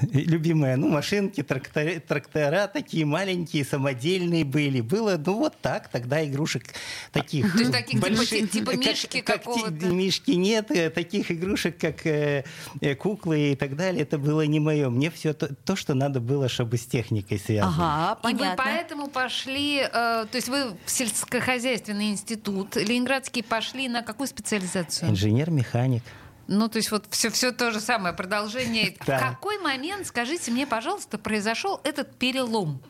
Любимая, 0.12 0.76
ну, 0.76 0.88
машинки, 0.88 1.42
трактора, 1.42 2.00
трактора 2.00 2.66
такие 2.66 3.04
маленькие, 3.04 3.64
самодельные 3.64 4.44
были. 4.44 4.80
Было, 4.80 5.20
ну, 5.24 5.38
вот 5.38 5.56
так, 5.60 5.88
тогда 5.88 6.24
игрушек 6.24 6.64
таких 7.12 7.52
То 7.52 7.58
есть 7.58 7.72
таких 7.72 8.00
типа 8.00 8.14
больших, 8.14 8.28
ти- 8.28 8.46
типа 8.48 8.72
как- 8.72 8.80
мишки 8.86 9.20
как 9.20 9.36
какого-то? 9.38 9.86
мишки 9.86 10.30
нет, 10.32 10.70
э, 10.70 10.90
таких 10.90 11.30
игрушек, 11.30 11.78
как 11.78 12.06
э, 12.06 12.44
э, 12.80 12.94
куклы 12.94 13.52
и 13.52 13.56
так 13.56 13.76
далее, 13.76 14.02
это 14.02 14.18
было 14.18 14.42
не 14.46 14.60
мое. 14.60 14.88
Мне 14.90 15.10
все 15.10 15.32
то, 15.32 15.48
то, 15.64 15.76
что 15.76 15.94
надо 15.94 16.20
было, 16.20 16.48
чтобы 16.48 16.76
с 16.76 16.84
техникой 16.86 17.38
связано. 17.38 18.16
Ага, 18.16 18.28
И 18.30 18.32
вы 18.32 18.38
понятно. 18.38 18.64
поэтому 18.64 19.08
пошли, 19.08 19.78
э, 19.80 19.90
то 19.90 20.28
есть 20.34 20.48
вы 20.48 20.76
в 20.84 20.90
сельскохозяйственный 20.90 22.10
институт 22.10 22.76
Ленинградский 22.76 23.42
пошли 23.42 23.88
на 23.88 24.02
какую 24.02 24.26
специализацию? 24.26 25.10
Инженер-механик. 25.10 26.02
Ну, 26.48 26.68
то 26.68 26.78
есть 26.78 26.90
вот 26.90 27.04
все, 27.10 27.30
все 27.30 27.52
то 27.52 27.70
же 27.70 27.78
самое, 27.80 28.14
продолжение. 28.14 28.96
Да. 29.06 29.18
В 29.18 29.20
какой 29.20 29.58
момент, 29.60 30.06
скажите 30.06 30.50
мне, 30.50 30.66
пожалуйста, 30.66 31.18
произошел 31.18 31.80
этот 31.84 32.16
перелом? 32.16 32.80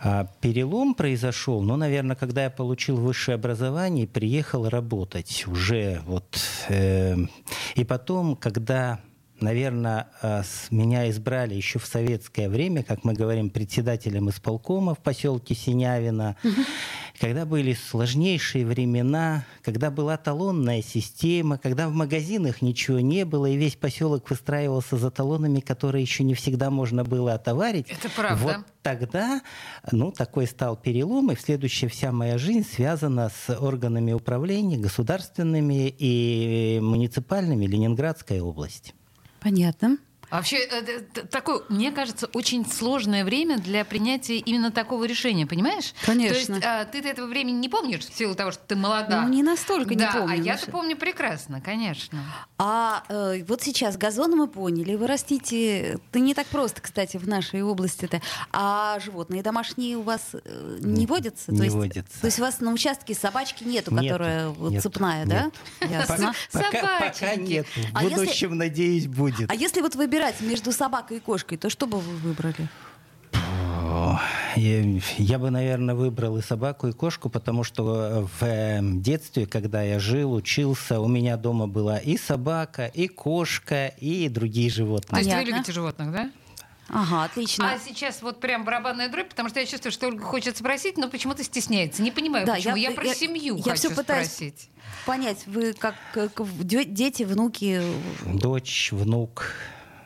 А 0.00 0.26
перелом 0.40 0.94
произошел, 0.94 1.62
ну, 1.62 1.76
наверное, 1.76 2.14
когда 2.16 2.44
я 2.44 2.50
получил 2.50 2.96
высшее 2.96 3.36
образование 3.36 4.04
и 4.04 4.06
приехал 4.06 4.68
работать 4.68 5.44
уже 5.46 6.00
вот. 6.04 6.38
э, 6.68 7.16
и 7.74 7.84
потом, 7.84 8.36
когда, 8.36 9.00
наверное, 9.40 10.08
с- 10.22 10.70
меня 10.70 11.08
избрали 11.10 11.54
еще 11.54 11.78
в 11.78 11.86
советское 11.86 12.48
время, 12.50 12.82
как 12.82 13.04
мы 13.04 13.14
говорим, 13.14 13.48
председателем 13.50 14.28
исполкома 14.28 14.94
в 14.94 14.98
поселке 14.98 15.54
Синявино, 15.54 16.36
когда 17.18 17.46
были 17.46 17.74
сложнейшие 17.74 18.66
времена, 18.66 19.44
когда 19.62 19.90
была 19.90 20.16
талонная 20.16 20.82
система, 20.82 21.58
когда 21.58 21.88
в 21.88 21.92
магазинах 21.92 22.60
ничего 22.60 23.00
не 23.00 23.24
было, 23.24 23.46
и 23.46 23.56
весь 23.56 23.76
поселок 23.76 24.28
выстраивался 24.28 24.96
за 24.96 25.10
талонами, 25.10 25.60
которые 25.60 26.02
еще 26.02 26.24
не 26.24 26.34
всегда 26.34 26.70
можно 26.70 27.04
было 27.04 27.34
отоварить. 27.34 27.86
Это 27.88 28.08
правда. 28.14 28.44
Вот 28.44 28.56
тогда, 28.82 29.42
ну, 29.92 30.10
такой 30.10 30.46
стал 30.46 30.76
перелом, 30.76 31.30
и 31.30 31.36
следующая 31.36 31.88
вся 31.88 32.12
моя 32.12 32.36
жизнь 32.36 32.66
связана 32.66 33.30
с 33.30 33.56
органами 33.56 34.12
управления 34.12 34.76
государственными 34.76 35.94
и 35.96 36.80
муниципальными 36.82 37.66
Ленинградской 37.66 38.40
области. 38.40 38.92
Понятно. 39.40 39.98
Вообще, 40.34 40.56
это 40.56 41.26
такое, 41.26 41.62
мне 41.68 41.92
кажется, 41.92 42.26
очень 42.32 42.66
сложное 42.66 43.24
время 43.24 43.58
для 43.58 43.84
принятия 43.84 44.38
именно 44.38 44.72
такого 44.72 45.04
решения, 45.04 45.46
понимаешь? 45.46 45.94
Конечно. 46.04 46.34
То 46.34 46.54
есть 46.54 46.64
а, 46.64 46.84
ты 46.86 46.98
этого 47.08 47.26
времени 47.28 47.56
не 47.56 47.68
помнишь 47.68 48.00
в 48.00 48.12
силу 48.12 48.34
того, 48.34 48.50
что 48.50 48.60
ты 48.66 48.74
молода. 48.74 49.22
Ну, 49.22 49.28
не 49.28 49.44
настолько 49.44 49.94
да, 49.94 50.06
не 50.06 50.18
помню. 50.18 50.32
а 50.32 50.36
я-то 50.36 50.70
помню 50.72 50.96
прекрасно, 50.96 51.60
конечно. 51.60 52.18
А 52.58 53.04
э, 53.08 53.44
вот 53.46 53.62
сейчас 53.62 53.96
газон 53.96 54.32
мы 54.32 54.48
поняли, 54.48 54.96
вы 54.96 55.06
растите, 55.06 56.00
это 56.10 56.18
не 56.18 56.34
так 56.34 56.48
просто, 56.48 56.80
кстати, 56.80 57.16
в 57.16 57.28
нашей 57.28 57.62
области-то. 57.62 58.20
А 58.52 58.98
животные 58.98 59.42
домашние 59.42 59.96
у 59.96 60.02
вас 60.02 60.30
э, 60.32 60.78
не 60.80 61.06
водятся? 61.06 61.52
не 61.52 61.58
то 61.58 61.64
есть, 61.64 61.76
водятся. 61.76 62.20
То 62.20 62.26
есть 62.26 62.38
у 62.40 62.42
вас 62.42 62.60
на 62.60 62.72
участке 62.72 63.14
собачки 63.14 63.62
нету, 63.62 63.92
Нету, 63.92 64.04
которая 64.04 64.48
нету, 64.48 64.82
цепная, 64.82 65.24
нету. 65.24 65.52
да? 65.80 65.86
Ясно. 65.86 66.34
Пока, 66.50 67.36
нет. 67.36 67.66
В 67.66 67.78
А 67.94 68.02
будущем, 68.02 68.56
надеюсь, 68.56 69.06
будет. 69.06 69.48
А 69.48 69.54
если 69.54 69.80
вот 69.80 69.94
выбирать 69.94 70.23
между 70.40 70.72
собакой 70.72 71.18
и 71.18 71.20
кошкой, 71.20 71.58
то 71.58 71.68
что 71.70 71.86
бы 71.86 71.98
вы 72.00 72.16
выбрали? 72.16 72.68
Я, 74.56 75.00
я 75.18 75.38
бы, 75.38 75.50
наверное, 75.50 75.94
выбрал 75.94 76.38
и 76.38 76.42
собаку, 76.42 76.86
и 76.88 76.92
кошку, 76.92 77.28
потому 77.28 77.64
что 77.64 78.28
в 78.40 78.42
э, 78.44 78.78
детстве, 78.82 79.46
когда 79.46 79.82
я 79.82 79.98
жил, 79.98 80.32
учился, 80.32 81.00
у 81.00 81.08
меня 81.08 81.36
дома 81.36 81.66
была 81.66 81.98
и 81.98 82.16
собака, 82.16 82.86
и 82.86 83.08
кошка, 83.08 83.88
и 83.98 84.28
другие 84.28 84.70
То 84.70 84.76
животные. 84.76 85.24
есть 85.24 85.34
вы 85.36 85.42
любите 85.44 85.72
животных, 85.72 86.12
да? 86.12 86.30
Ага, 86.88 87.24
отлично. 87.24 87.72
А 87.72 87.78
сейчас 87.78 88.20
вот 88.22 88.40
прям 88.40 88.64
барабанная 88.64 89.08
дробь, 89.08 89.28
потому 89.30 89.48
что 89.48 89.58
я 89.58 89.66
чувствую, 89.66 89.90
что 89.92 90.06
Ольга 90.06 90.22
хочет 90.22 90.56
спросить, 90.56 90.96
но 90.98 91.08
почему-то 91.08 91.42
стесняется. 91.42 92.02
Не 92.02 92.10
понимаю, 92.10 92.46
Да, 92.46 92.54
почему. 92.54 92.76
я- 92.76 92.90
Я, 92.90 92.94
про 92.94 93.06
я- 93.06 93.14
семью 93.14 93.56
я 93.56 93.62
хочу 93.62 93.88
всё 93.88 93.94
пытаюсь- 93.96 94.28
спросить. 94.28 94.68
Понять, 95.06 95.46
вы 95.46 95.72
как, 95.72 95.94
как 96.12 96.30
дети, 96.64 97.22
внуки, 97.24 97.80
Дочь, 98.26 98.90
внук, 98.92 99.46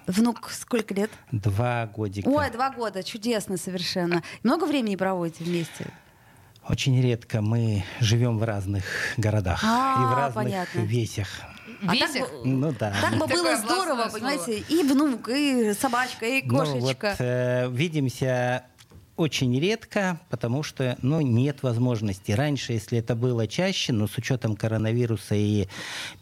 внук 0.08 0.50
сколько 0.50 0.94
лет? 0.94 1.10
два 1.32 1.86
годика. 1.86 2.28
Ой, 2.28 2.50
два 2.50 2.70
года, 2.70 3.02
чудесно 3.02 3.56
совершенно. 3.56 4.22
Много 4.42 4.64
времени 4.64 4.96
проводите 4.96 5.44
вместе? 5.44 5.86
Очень 6.68 7.00
редко 7.00 7.40
мы 7.40 7.84
живем 8.00 8.38
в 8.38 8.42
разных 8.44 8.84
городах 9.16 9.62
А, 9.64 9.94
и 10.02 10.04
в 10.14 10.16
разных 10.18 10.34
понятно. 10.44 10.78
весях. 10.80 11.28
А 11.86 11.94
Весях? 11.94 12.28
так 12.28 12.30
Ну 12.44 12.72
да. 12.78 12.92
Так 13.00 13.16
бы 13.18 13.26
было 13.26 13.56
здорово, 13.56 14.08
слово. 14.08 14.08
понимаете, 14.10 14.58
и 14.68 14.82
внук, 14.82 15.28
и 15.28 15.72
собачка, 15.74 16.26
и 16.26 16.42
Ну, 16.44 16.58
вот, 16.64 16.80
кошечка. 16.98 17.16
э, 17.18 17.70
видимся 17.70 18.64
очень 19.18 19.58
редко, 19.60 20.20
потому 20.30 20.62
что 20.62 20.96
ну, 21.02 21.20
нет 21.20 21.62
возможности. 21.62 22.32
Раньше, 22.32 22.72
если 22.74 22.98
это 22.98 23.14
было 23.16 23.46
чаще, 23.46 23.92
но 23.92 24.06
с 24.06 24.16
учетом 24.16 24.56
коронавируса 24.56 25.34
и 25.34 25.66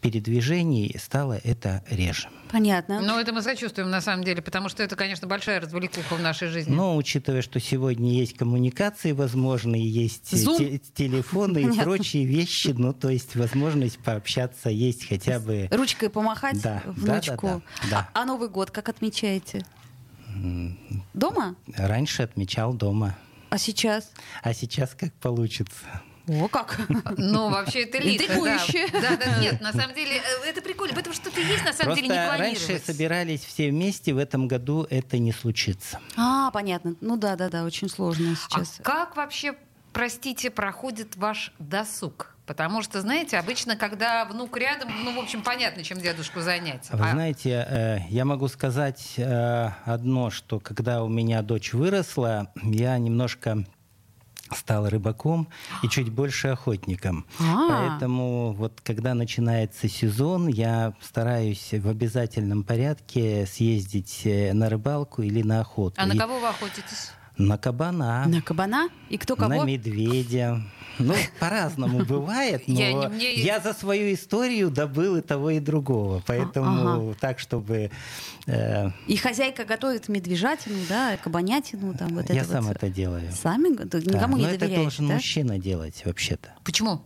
передвижений, 0.01 0.97
стало 0.99 1.39
это 1.45 1.83
реже. 1.91 2.29
Понятно. 2.51 3.01
Ну, 3.01 3.19
это 3.19 3.33
мы 3.33 3.43
сочувствуем, 3.43 3.91
на 3.91 4.01
самом 4.01 4.25
деле, 4.25 4.41
потому 4.41 4.69
что 4.69 4.83
это, 4.83 4.97
конечно, 4.97 5.27
большая 5.27 5.61
развлекуха 5.61 6.15
в 6.15 6.21
нашей 6.21 6.49
жизни. 6.49 6.73
Но 6.73 6.97
учитывая, 6.97 7.43
что 7.43 7.59
сегодня 7.61 8.13
есть 8.13 8.37
коммуникации 8.37 9.13
возможные, 9.13 9.87
есть 9.89 10.31
те- 10.31 10.79
телефоны 10.95 11.59
и 11.65 11.79
прочие 11.81 12.25
вещи, 12.25 12.69
ну 12.69 12.93
то 12.93 13.11
есть 13.11 13.35
возможность 13.37 13.99
пообщаться 13.99 14.71
есть 14.71 15.07
хотя 15.09 15.41
бы... 15.41 15.69
Ручкой 15.71 16.09
помахать 16.09 16.63
Да, 16.63 16.83
внучку. 16.87 17.47
да, 17.47 17.61
да, 17.83 17.91
да. 17.91 18.09
А 18.15 18.25
Новый 18.25 18.49
год 18.49 18.71
как 18.71 18.89
отмечаете? 18.89 19.65
Дома? 21.15 21.57
Раньше 21.77 22.23
отмечал 22.23 22.73
дома, 22.75 23.17
А 23.51 23.59
сейчас? 23.59 24.13
а 24.43 24.53
сейчас 24.55 24.95
как 24.95 25.13
получится. 25.15 25.75
О, 26.29 26.49
как! 26.49 26.81
Ну, 27.19 27.51
вообще 27.51 27.85
это 27.85 27.99
лихо, 27.99 28.25
да. 28.27 28.35
Интригующе. 28.35 28.89
Да, 28.93 29.17
да, 29.17 29.39
нет, 29.41 29.61
на 29.61 29.73
самом 29.79 29.95
деле, 29.95 30.17
э, 30.17 30.49
это 30.49 30.61
прикольно, 30.61 30.93
поэтому 30.95 31.15
что-то 31.15 31.41
есть, 31.41 31.65
на 31.65 31.73
самом 31.73 31.95
Просто 31.95 32.03
деле, 32.03 32.09
не 32.17 32.27
раньше 32.29 32.57
планировать. 32.67 32.85
собирались 32.85 33.45
все 33.45 33.71
вместе, 33.71 34.13
в 34.13 34.19
этом 34.19 34.49
году 34.49 34.85
это 34.91 35.19
не 35.19 35.31
случится. 35.31 36.01
А, 36.17 36.51
понятно. 36.51 36.97
Ну 37.01 37.17
да, 37.17 37.37
да, 37.37 37.49
да, 37.49 37.63
очень 37.65 37.89
сложно 37.89 38.33
А 38.33 38.35
сейчас. 38.35 38.81
как 38.83 39.15
вообще, 39.17 39.55
простите, 39.97 40.51
проходит 40.51 41.17
ваш 41.17 41.53
досуг? 41.59 42.35
Потому 42.45 42.83
что, 42.83 43.01
знаете, 43.01 43.39
обычно, 43.39 43.77
когда 43.77 44.25
внук 44.27 44.57
рядом, 44.57 44.91
ну, 45.05 45.17
в 45.17 45.19
общем, 45.19 45.43
понятно, 45.43 45.83
чем 45.83 45.99
дедушку 45.99 46.41
занять. 46.41 46.89
Вы 46.93 47.09
А- 47.09 47.13
знаете, 47.13 47.67
э, 47.69 47.99
я 48.11 48.25
могу 48.25 48.47
сказать 48.49 49.15
э, 49.17 49.71
одно, 49.85 50.31
что 50.31 50.61
когда 50.61 51.03
у 51.03 51.09
меня 51.09 51.43
дочь 51.43 51.73
выросла, 51.73 52.53
я 52.63 52.99
немножко 52.99 53.65
стал 54.55 54.89
рыбаком 54.89 55.49
и 55.83 55.89
чуть 55.89 56.11
больше 56.11 56.49
охотником. 56.49 57.27
А. 57.41 57.69
Поэтому 57.69 58.53
вот 58.53 58.81
когда 58.83 59.15
начинается 59.15 59.89
сезон, 59.89 60.47
я 60.47 60.93
стараюсь 61.01 61.73
в 61.73 61.89
обязательном 61.89 62.63
порядке 62.63 63.47
съездить 63.47 64.23
э, 64.25 64.53
на 64.53 64.69
рыбалку 64.69 65.23
или 65.23 65.43
на 65.43 65.63
охоту. 65.63 65.97
А 65.99 66.07
на 66.07 66.17
кого 66.17 66.39
вы 66.39 66.49
охотитесь? 66.49 67.13
На 67.39 67.59
кабана. 67.59 68.25
На 68.27 68.41
кабана? 68.41 68.89
И 69.11 69.19
кто 69.19 69.37
кого? 69.37 69.51
На 69.55 69.65
медведя. 69.65 70.61
Ну, 70.99 71.15
по-разному 71.39 72.05
бывает, 72.09 72.63
но 72.67 72.81
Я 72.81 72.93
не- 72.95 73.09
мне- 73.09 73.61
за 73.61 73.75
свою 73.75 74.15
историю 74.15 74.71
добыл 74.71 75.17
и 75.17 75.21
того, 75.21 75.51
и 75.51 75.61
другого. 75.61 76.23
Поэтому 76.27 77.15
так, 77.21 77.39
чтобы... 77.39 77.91
э, 78.47 78.91
И 79.07 79.17
хозяйка 79.17 79.67
готовит 79.67 80.09
медвежатину, 80.09 80.79
да, 80.89 81.19
кабанятину, 81.23 81.93
там 81.95 82.09
вот 82.15 82.31
я 82.31 82.41
это 82.41 82.53
сам 82.53 82.65
вот. 82.65 82.77
это 82.77 82.89
делаю. 82.89 83.31
Сами? 83.33 83.75
го- 83.77 83.85
Да, 83.85 83.99
Никому 83.99 84.37
но 84.39 84.49
не 84.49 84.55
это 84.55 84.69
должен 84.69 85.07
да? 85.09 85.15
мужчина 85.15 85.59
делать 85.59 86.03
вообще-то. 86.07 86.49
Почему? 86.65 87.03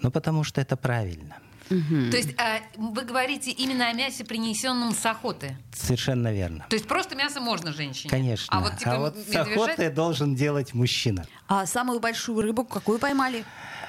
Ну, 0.00 0.10
потому 0.10 0.42
что 0.44 0.62
это 0.62 0.76
правильно. 0.78 1.36
То 1.68 2.16
есть 2.16 2.34
а, 2.38 2.60
вы 2.76 3.02
говорите 3.02 3.50
именно 3.50 3.88
о 3.88 3.92
мясе, 3.92 4.24
принесенном 4.24 4.92
с 4.94 5.04
охоты? 5.06 5.56
Совершенно 5.72 6.32
верно. 6.32 6.66
То 6.68 6.76
есть 6.76 6.86
просто 6.86 7.14
мясо 7.16 7.40
можно 7.40 7.72
женщине? 7.72 8.10
Конечно. 8.10 8.46
А 8.56 8.60
вот, 8.60 8.78
типа, 8.78 9.14
с 9.16 9.28
медвежат- 9.28 9.52
охотой 9.52 9.90
должен 9.90 10.34
делать 10.34 10.74
мужчина. 10.74 11.26
А 11.48 11.66
самую 11.66 12.00
большую 12.00 12.42
рыбу 12.42 12.64
какую 12.64 12.98
поймали? 12.98 13.44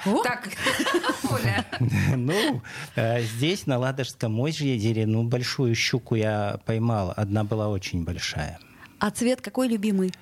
О, 0.06 0.22
Так, 0.22 0.48
Оля, 1.32 1.66
Ну, 2.16 2.62
э, 2.96 3.22
здесь, 3.24 3.66
на 3.66 3.78
Ладожском 3.80 4.40
озере, 4.40 5.06
ну, 5.08 5.24
большую 5.24 5.74
щуку 5.76 6.16
я 6.16 6.60
поймал. 6.66 7.14
Одна 7.16 7.44
была 7.44 7.70
очень 7.70 8.04
большая. 8.04 8.60
А 9.00 9.10
цвет 9.12 9.42
какой 9.42 9.68
любимый? 9.68 10.14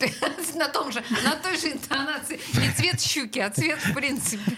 на 0.54 0.68
том 0.68 0.90
же, 0.92 1.02
на 1.24 1.32
той 1.36 1.58
же 1.58 1.72
интонации. 1.72 2.40
Не 2.54 2.70
цвет 2.72 3.00
щуки, 3.00 3.38
а 3.40 3.50
цвет 3.50 3.78
в 3.78 3.92
принципе. 3.92 4.56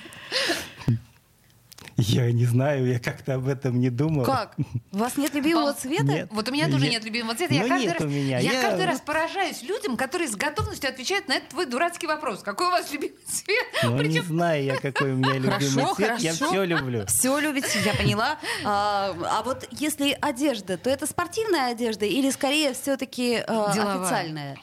Я 1.98 2.30
не 2.30 2.44
знаю, 2.44 2.86
я 2.86 2.98
как-то 2.98 3.34
об 3.36 3.48
этом 3.48 3.80
не 3.80 3.88
думал. 3.88 4.24
Как? 4.24 4.54
У 4.92 4.98
вас 4.98 5.16
нет 5.16 5.32
любимого 5.34 5.72
Пол- 5.72 5.74
цвета? 5.80 6.04
Нет. 6.04 6.28
Вот 6.30 6.46
у 6.48 6.52
меня 6.52 6.68
тоже 6.68 6.84
Я- 6.84 6.90
нет 6.90 7.04
любимого 7.04 7.34
цвета. 7.34 7.54
Я 7.54 7.62
Ну, 7.62 7.68
каждый 7.68 7.86
нет 7.86 7.94
раз, 7.94 8.02
у 8.02 8.08
меня. 8.12 8.38
я 8.38 8.52
Я- 8.52 8.62
каждый 8.62 8.84
раз 8.84 9.00
поражаюсь 9.00 9.62
людям, 9.62 9.96
которые 9.96 10.28
с 10.28 10.36
готовностью 10.36 10.90
отвечают 10.90 11.26
на 11.28 11.34
этот 11.36 11.48
твой 11.50 11.64
дурацкий 11.64 12.06
вопрос. 12.06 12.42
Какой 12.42 12.66
у 12.66 12.70
вас 12.70 12.92
любимый 12.92 13.16
цвет? 13.26 13.64
Ну, 13.82 13.92
не 13.92 13.98
Причем 13.98 14.24
знаю 14.24 14.62
я, 14.64 14.76
какой 14.76 15.12
у 15.12 15.16
меня 15.16 15.32
любимый 15.38 15.52
Хорошо, 15.52 15.94
цвет. 15.94 16.18
Я 16.20 16.34
хорошо. 16.34 16.46
все 16.52 16.64
люблю. 16.64 17.06
Все 17.06 17.38
любите, 17.38 17.68
я 17.84 17.94
поняла. 17.94 18.38
А, 18.64 19.16
а 19.30 19.42
вот 19.42 19.66
если 19.70 20.16
одежда, 20.20 20.76
то 20.76 20.90
это 20.90 21.06
спортивная 21.06 21.70
одежда 21.72 22.04
или 22.04 22.30
скорее 22.30 22.74
все-таки 22.74 23.42
Деловая. 23.48 24.02
официальная? 24.02 24.56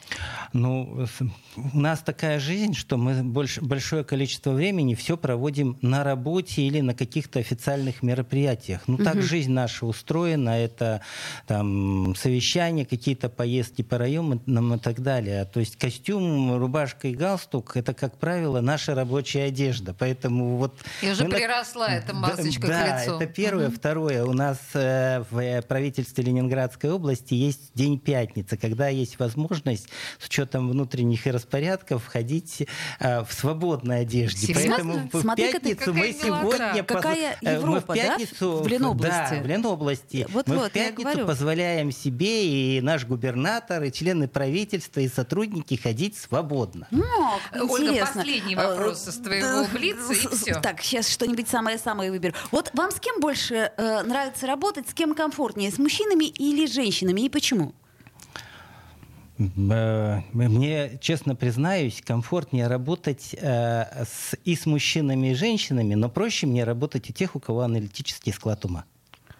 Ну, 0.52 1.06
у 1.56 1.76
нас 1.78 1.98
такая 2.00 2.38
жизнь, 2.38 2.74
что 2.74 2.96
мы 2.96 3.22
больш- 3.24 3.60
большое 3.60 4.04
количество 4.04 4.52
времени 4.52 4.94
все 4.94 5.16
проводим 5.16 5.76
на 5.82 6.04
работе 6.04 6.62
или 6.62 6.80
на 6.80 6.94
каких-то 7.24 7.38
официальных 7.38 8.02
мероприятиях. 8.02 8.82
Ну, 8.86 8.98
так 8.98 9.22
жизнь 9.22 9.50
наша 9.50 9.86
устроена. 9.86 10.50
Это 10.50 11.00
там 11.46 12.14
совещания, 12.16 12.84
какие-то 12.84 13.28
поездки 13.28 13.82
по 13.82 13.98
районам 13.98 14.74
и 14.74 14.78
так 14.78 15.00
далее. 15.00 15.44
То 15.46 15.60
есть 15.60 15.76
костюм, 15.76 16.58
рубашка 16.58 17.08
и 17.08 17.14
галстук— 17.14 17.72
это, 17.76 17.94
как 17.94 18.18
правило, 18.18 18.60
наша 18.60 18.94
рабочая 18.94 19.44
одежда. 19.44 19.94
Поэтому 19.98 20.56
вот... 20.56 20.74
И 21.02 21.10
уже 21.10 21.24
мы 21.24 21.30
на- 21.30 21.36
приросла 21.36 21.88
эта 21.88 22.08
Да, 22.08 22.14
масочка 22.14 22.66
да, 22.66 22.98
к 22.98 23.02
лицу. 23.06 23.16
это 23.16 23.26
первое. 23.26 23.70
Второе. 23.70 24.24
У 24.24 24.32
нас 24.32 24.58
э, 24.74 25.24
в 25.30 25.38
э, 25.38 25.62
правительстве 25.62 26.24
Ленинградской 26.24 26.90
области 26.90 27.34
есть 27.34 27.70
День 27.74 27.98
пятницы, 27.98 28.56
когда 28.56 28.88
есть 28.88 29.18
возможность 29.18 29.88
с 30.18 30.26
учетом 30.26 30.68
внутренних 30.68 31.26
распорядков 31.26 32.06
ходить 32.06 32.66
в 33.00 33.26
свободной 33.30 34.00
одежде. 34.00 34.46
Серьезно? 34.46 34.70
Поэтому 34.76 35.10
в 35.12 35.20
Смотри, 35.20 35.52
пятницу 35.52 35.78
какая 35.78 35.94
мы 35.94 36.08
милота. 36.08 36.24
сегодня... 36.24 36.84
Какая 36.84 37.13
мы 37.42 37.50
Европа, 37.50 37.80
в 37.80 37.86
да, 37.86 37.94
пятницу, 37.94 38.62
в 38.62 38.66
Ленобласти? 38.66 39.34
Да, 39.34 39.42
в 39.42 39.46
Ленобласти. 39.46 40.26
Вот, 40.30 40.48
мы 40.48 40.56
вот, 40.56 40.70
в 40.70 40.72
пятницу 40.72 41.26
позволяем 41.26 41.92
себе 41.92 42.46
и 42.46 42.80
наш 42.80 43.04
губернатор, 43.06 43.82
и 43.82 43.92
члены 43.92 44.28
правительства, 44.28 45.00
и 45.00 45.08
сотрудники 45.08 45.74
ходить 45.74 46.16
свободно. 46.16 46.86
Ну, 46.90 47.04
Ольга, 47.54 47.88
интересно. 47.88 48.06
последний 48.06 48.56
вопрос 48.56 49.04
Э, 49.06 49.10
из 49.10 49.16
твоего 49.16 49.46
да, 49.46 49.68
блица, 49.72 50.12
и 50.12 50.36
всё. 50.36 50.60
Так, 50.60 50.80
сейчас 50.80 51.08
что-нибудь 51.08 51.48
самое-самое 51.48 52.10
выберу. 52.10 52.34
Вот 52.50 52.70
вам 52.74 52.90
с 52.90 53.00
кем 53.00 53.20
больше 53.20 53.72
э, 53.76 54.02
нравится 54.02 54.46
работать, 54.46 54.88
с 54.88 54.94
кем 54.94 55.14
комфортнее, 55.14 55.70
с 55.70 55.78
мужчинами 55.78 56.24
или 56.24 56.66
женщинами, 56.66 57.22
и 57.22 57.28
почему? 57.28 57.74
Э, 59.38 60.20
Мне, 60.32 60.98
честно 61.00 61.34
признаюсь, 61.34 62.00
комфортнее 62.02 62.66
работать 62.68 63.34
э, 63.34 64.04
с, 64.04 64.36
и 64.44 64.54
с 64.54 64.66
мужчинами, 64.66 65.32
и 65.32 65.34
женщинами, 65.34 65.94
но 65.94 66.08
проще 66.08 66.46
мне 66.46 66.64
работать 66.64 67.10
у 67.10 67.12
тех, 67.12 67.34
у 67.34 67.40
кого 67.40 67.60
аналитический 67.62 68.32
склад 68.32 68.64
ума. 68.64 68.84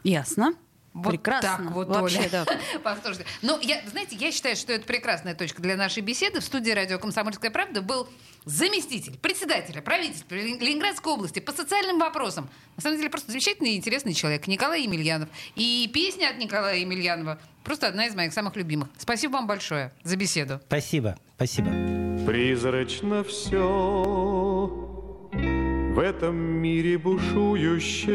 Ясно. 0.02 0.54
Вот 0.92 1.10
Прекрасно. 1.10 1.48
так 1.48 1.72
вот, 1.72 1.88
Вообще, 1.88 2.20
Оля. 2.20 2.28
да. 2.30 2.46
Повторно. 2.84 3.24
Ну, 3.42 3.58
я, 3.60 3.82
знаете, 3.90 4.14
я 4.14 4.30
считаю, 4.30 4.54
что 4.54 4.72
это 4.72 4.86
прекрасная 4.86 5.34
точка 5.34 5.60
для 5.60 5.74
нашей 5.76 6.02
беседы. 6.04 6.38
В 6.38 6.44
студии 6.44 6.70
радио 6.70 7.00
«Комсомольская 7.00 7.50
правда» 7.50 7.82
был 7.82 8.08
заместитель 8.44 9.16
председателя 9.18 9.82
правительства 9.82 10.36
Лен- 10.36 10.60
Ленинградской 10.60 11.12
области 11.12 11.40
по 11.40 11.50
социальным 11.50 11.98
вопросам. 11.98 12.48
На 12.76 12.82
самом 12.82 12.98
деле, 12.98 13.10
просто 13.10 13.32
замечательный 13.32 13.72
и 13.72 13.76
интересный 13.76 14.14
человек. 14.14 14.46
Николай 14.46 14.82
Емельянов. 14.82 15.28
И 15.56 15.90
песня 15.92 16.28
от 16.30 16.38
Николая 16.38 16.76
Емельянова 16.76 17.40
просто 17.64 17.88
одна 17.88 18.06
из 18.06 18.14
моих 18.14 18.32
самых 18.32 18.54
любимых. 18.56 18.88
Спасибо 18.98 19.32
вам 19.32 19.46
большое 19.46 19.92
за 20.02 20.16
беседу. 20.16 20.60
Спасибо, 20.66 21.16
спасибо. 21.36 21.70
Призрачно 22.26 23.24
все 23.24 24.68
в 25.94 25.98
этом 25.98 26.36
мире 26.36 26.98
бушующем 26.98 28.12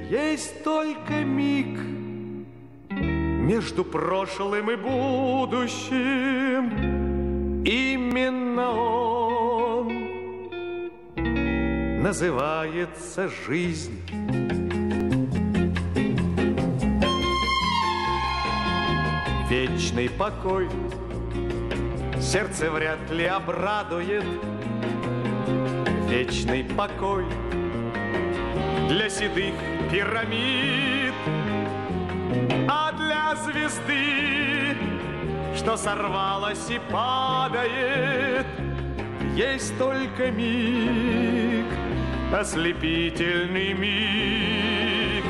Есть 0.10 0.63
только 0.63 1.26
миг 1.26 1.78
между 2.89 3.84
прошлым 3.84 4.72
и 4.72 4.78
будущим 4.78 6.04
Именно 7.65 8.72
он 8.72 9.22
называется 12.03 13.29
жизнь 13.47 13.97
Вечный 19.49 20.09
покой. 20.09 20.67
Сердце 22.19 22.69
вряд 22.69 23.09
ли 23.09 23.23
обрадует. 23.23 24.25
Вечный 26.09 26.65
покой 26.65 27.25
для 28.89 29.09
седых 29.09 29.55
пирамид, 29.89 31.13
а 32.67 32.91
для 32.91 33.35
звезды, 33.35 34.75
что 35.55 35.77
сорвалась 35.77 36.69
и 36.69 36.79
падает, 36.91 38.47
есть 39.35 39.77
только 39.77 40.31
миг, 40.31 41.65
ослепительный 42.34 43.74
миг, 43.74 45.24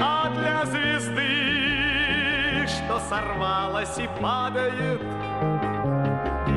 а 0.00 0.30
для 0.30 0.64
звезды, 0.66 2.66
что 2.66 3.00
сорвалась 3.08 3.98
и 3.98 4.08
падает, 4.20 5.00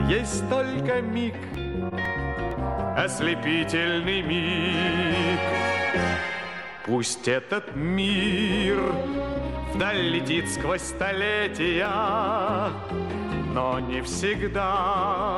есть 0.10 0.48
только 0.50 1.02
миг, 1.02 1.36
ослепительный 2.98 4.22
миг. 4.22 5.40
Пусть 6.86 7.30
этот 7.30 7.76
мир 7.76 8.78
вдаль 9.74 10.02
летит 10.02 10.50
сквозь 10.50 10.82
столетия, 10.82 11.88
но 13.54 13.80
не 13.80 14.02
всегда 14.02 15.38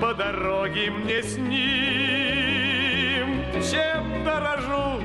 по 0.00 0.14
дороге 0.14 0.90
мне 0.90 1.22
с 1.22 1.36
ним. 1.36 2.29
Чем 3.62 4.24
дорожу, 4.24 5.02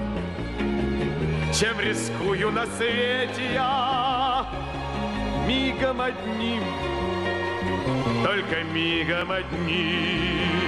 чем 1.54 1.78
рискую 1.80 2.52
на 2.52 2.66
свете 2.66 3.54
я, 3.54 4.46
мигом 5.46 6.00
одним, 6.00 6.64
только 8.24 8.64
мигом 8.64 9.32
одним. 9.32 10.65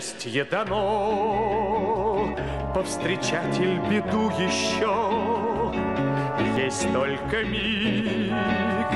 Счастье 0.00 0.44
дано, 0.44 2.34
повстречатель 2.74 3.78
беду 3.90 4.30
еще. 4.30 5.74
Есть 6.56 6.90
только 6.90 7.44
миг, 7.44 8.88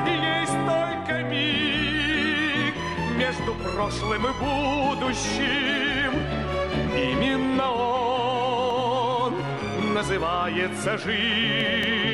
Есть 0.07 0.57
только 0.65 1.23
миг 1.25 2.75
между 3.19 3.55
прошлым 3.57 4.27
и 4.29 4.33
будущим. 4.41 6.15
Именно 6.97 7.73
он 7.73 9.35
называется 9.93 10.97
жизнь. 10.97 12.06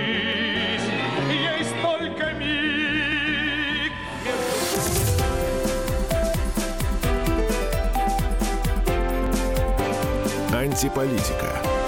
Антиполитика. 10.73 11.82